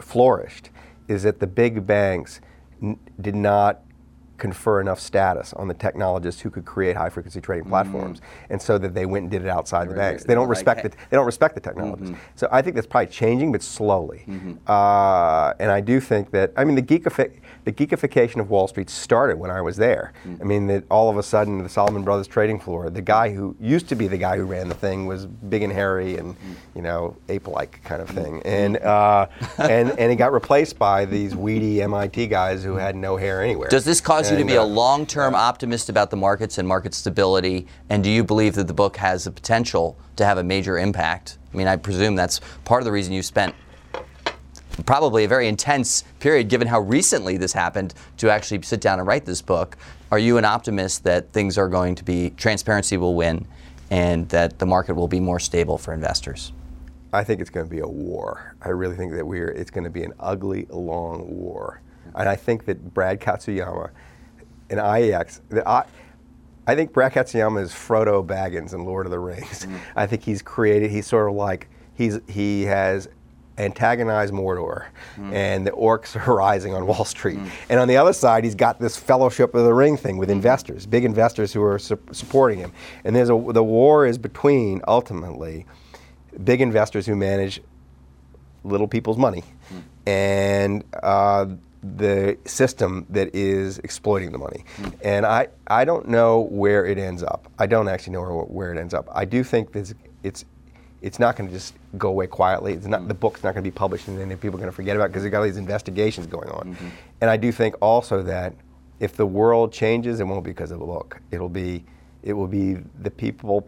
[0.02, 0.70] flourished,
[1.08, 2.42] is that the big banks
[2.82, 3.82] n- did not
[4.44, 7.70] confer enough status on the technologists who could create high frequency trading mm.
[7.70, 10.26] platforms, and so that they went and did it outside the banks.
[10.26, 10.96] They don't Like, respect it.
[11.10, 12.14] They don't respect the technologists.
[12.14, 12.36] Mm-hmm.
[12.36, 14.26] So I think that's probably changing, but slowly.
[14.28, 14.56] Mm-hmm.
[14.68, 18.90] Uh, and I do think that I mean the geekifi- the geekification of Wall Street
[18.90, 20.12] started when I was there.
[20.28, 20.42] Mm.
[20.42, 23.56] I mean that all of a sudden the Salomon Brothers trading floor, the guy who
[23.62, 26.56] used to be the guy who ran the thing was big and hairy and mm.
[26.76, 31.34] you know ape-like kind of thing, and uh, and and he got replaced by these
[31.34, 33.70] weedy MIT guys who had no hair anywhere.
[33.70, 36.94] Does this cause you to be a uh, long-term optimist about the markets and market
[36.94, 37.68] stability?
[37.90, 41.38] And do you believe that the book has the potential to have a major impact?
[41.54, 43.54] I mean, I presume that's part of the reason you spent
[44.88, 49.08] probably a very intense period given how recently this happened to actually sit down and
[49.08, 49.78] write this book.
[50.12, 53.46] Are you an optimist that things are going to be, transparency will win,
[53.92, 56.54] and that the market will be more stable for investors?
[57.12, 58.56] I think it's going to be a war.
[58.64, 61.82] I really think that we're it's going to be an ugly, long war.
[62.16, 63.92] And I think that Brad Katsuyama
[64.70, 65.86] and IEX, that I,
[66.68, 69.66] I think Brad Katsuyama is Frodo Baggins in Lord of the Rings.
[69.66, 69.76] Mm-hmm.
[69.96, 70.92] I think he's created.
[70.92, 73.08] He's sort of like he's he has
[73.60, 74.86] antagonized Mordor,
[75.16, 75.32] Mm.
[75.34, 77.38] and the orcs are rising on Wall Street.
[77.70, 80.20] And on the other side, he's got this Fellowship of the Ring thing Mm.
[80.20, 82.72] with investors, big investors who are su- supporting him.
[83.04, 85.66] And there's a the war is between ultimately
[86.44, 87.62] big investors who manage
[88.64, 89.44] little people's money
[90.08, 91.46] and uh,
[91.84, 94.64] the system that is exploiting the money.
[95.02, 97.48] And I, I don't know where it ends up.
[97.60, 99.10] I don't actually know where, where it ends up.
[99.14, 100.46] I do think this, it's,
[101.02, 102.74] it's not going to just go away quietly.
[102.74, 104.76] It's not, The book's not going to be published and then people are going to
[104.76, 106.74] forget about it because they've got all these investigations going on.
[106.74, 106.88] Mm-hmm.
[107.22, 108.54] And I do think also that
[109.00, 111.20] if the world changes, it won't be because of the book.
[111.32, 111.84] It'll be,
[112.24, 113.68] it will be the people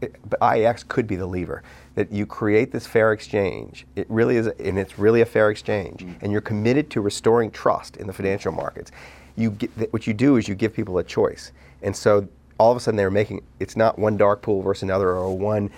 [0.00, 1.62] IEX could be the lever
[1.94, 3.86] that you create this fair exchange.
[3.96, 6.00] It really is, and it's really a fair exchange.
[6.00, 6.24] Mm-hmm.
[6.24, 8.90] And you're committed to restoring trust in the financial markets.
[9.36, 12.28] You get, what you do is you give people a choice, and so
[12.58, 15.70] all of a sudden they're making it's not one dark pool versus another, or one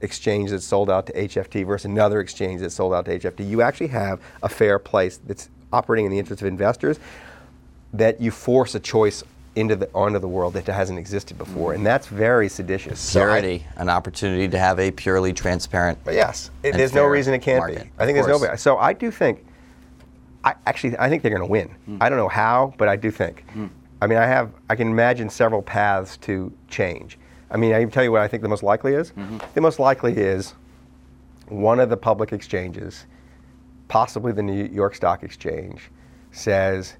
[0.00, 3.48] exchange that's sold out to HFT versus another exchange that's sold out to HFT.
[3.48, 6.98] You actually have a fair place that's operating in the interest of investors
[7.92, 9.22] that you force a choice
[9.56, 13.00] into the onto the world that hasn't existed before, and that's very seditious.
[13.00, 15.98] So I- an opportunity to have a purely transparent.
[16.04, 17.90] but yes, it, there's no reason it can't market, be.
[17.98, 18.46] I think of there's no.
[18.46, 18.62] course.
[18.62, 19.44] So I do think.
[20.44, 21.68] I actually I think they're going to win.
[21.86, 21.96] Hmm.
[22.00, 23.44] I don't know how, but I do think.
[24.00, 27.18] I mean, I have I can imagine several paths to change.
[27.50, 29.12] I mean, I can tell you what I think the most likely is.
[29.12, 29.38] Mm-hmm.
[29.54, 30.54] The most likely is
[31.48, 33.06] one of the public exchanges,
[33.88, 35.90] possibly the New York Stock Exchange,
[36.32, 36.96] says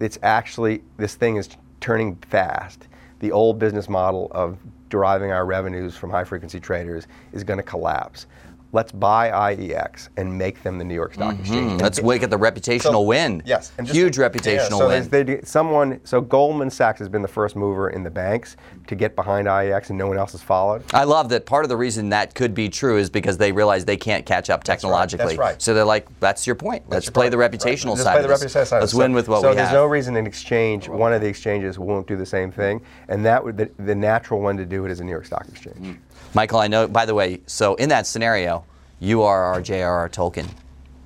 [0.00, 1.48] it's actually this thing is
[1.82, 2.88] turning fast.
[3.18, 4.58] The old business model of
[4.88, 8.26] deriving our revenues from high frequency traders is going to collapse.
[8.74, 11.72] Let's buy IEX and make them the New York Stock Exchange.
[11.72, 13.42] Hmm, Let's wake at the reputational win.
[13.44, 15.08] Yes, and just- huge yeah, reputational so win.
[15.10, 18.56] they- someone, so Goldman Sachs has been the first mover in the banks
[18.86, 20.82] to get behind IEX, and no one else has followed.
[20.94, 23.84] I love that part of the reason that could be true is because they realize
[23.84, 25.36] they can't catch up right, that's technologically.
[25.36, 25.60] right.
[25.60, 26.84] So they're like, that's your point.
[26.88, 27.52] Let's your play point, the right.
[27.52, 28.96] reputational Let's side play the reputational side of Let's it.
[28.96, 31.26] win So- with what we have." so there's no reason an exchange, one of the
[31.28, 34.86] exchanges won't do the same thing, and that would the, the natural one to do
[34.86, 35.98] it is a New York Stock Exchange.
[36.34, 38.64] Michael, I know, by the way, so in that scenario,
[39.00, 40.08] you are our J.R.R.
[40.08, 40.48] Tolkien.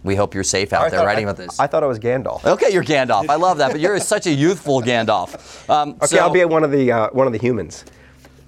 [0.04, 1.58] We hope you're safe out I there thought- writing I- about this.
[1.58, 2.44] I thought it was Gandalf.
[2.44, 3.28] okay, you're Gandalf.
[3.28, 5.68] I love that, but you're such a youthful Gandalf.
[5.68, 7.84] Um, Okay, so- I'll be one of the uh, one of the humans.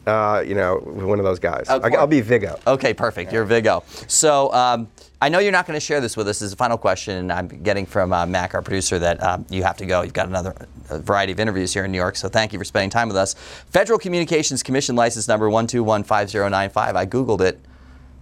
[0.08, 1.66] Uh, you know, one of those guys.
[1.68, 2.58] I'll, be Viggo.
[2.66, 3.30] Okay, perfect.
[3.30, 3.84] You're Viggo.
[4.06, 4.88] So um,
[5.20, 6.38] I know you're not going to share this with us.
[6.38, 9.62] This is a final question I'm getting from uh, Mac, our producer, that um, you
[9.64, 10.00] have to go.
[10.02, 10.54] You've got another
[10.88, 13.34] variety of interviews here in New York, so thank you for spending time with us.
[13.70, 16.76] Federal Communications Commission license number 1215095.
[16.76, 17.60] I Googled it.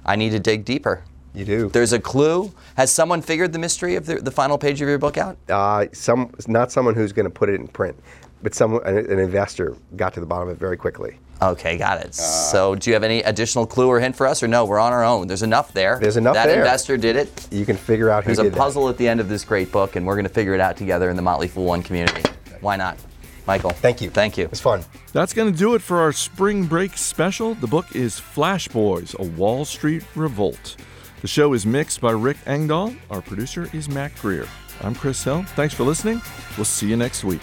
[0.05, 1.05] I need to dig deeper.
[1.35, 1.69] You do.
[1.69, 2.53] There's a clue.
[2.77, 5.37] Has someone figured the mystery of the, the final page of your book out?
[5.51, 7.97] uh, some not someone who's going to put it in print,
[8.43, 11.19] but someone an, an investor got to the bottom of it very quickly.
[11.43, 12.15] Okay, got it.
[12.15, 14.65] so, do you have any additional clue or hint for us, or no?
[14.65, 15.27] We're on our own.
[15.27, 15.99] There's enough there.
[16.01, 16.61] There's enough that there.
[16.61, 17.49] investor did it.
[17.51, 18.59] You can figure out who There's a did that.
[18.59, 20.79] puzzle at the end of this great book, and we're going to figure it out
[20.79, 22.23] together in the Motley Fool One community.
[22.61, 22.97] Why not?
[23.47, 23.71] Michael.
[23.71, 24.09] Thank you.
[24.09, 24.47] Thank you.
[24.47, 24.83] It's fun.
[25.13, 27.55] That's going to do it for our spring break special.
[27.55, 30.77] The book is Flash Boys, A Wall Street Revolt.
[31.21, 32.95] The show is mixed by Rick Engdahl.
[33.11, 34.49] Our producer is Mac Greer.
[34.83, 35.43] I'm Chris Hill.
[35.55, 36.21] Thanks for listening.
[36.57, 37.43] We'll see you next week.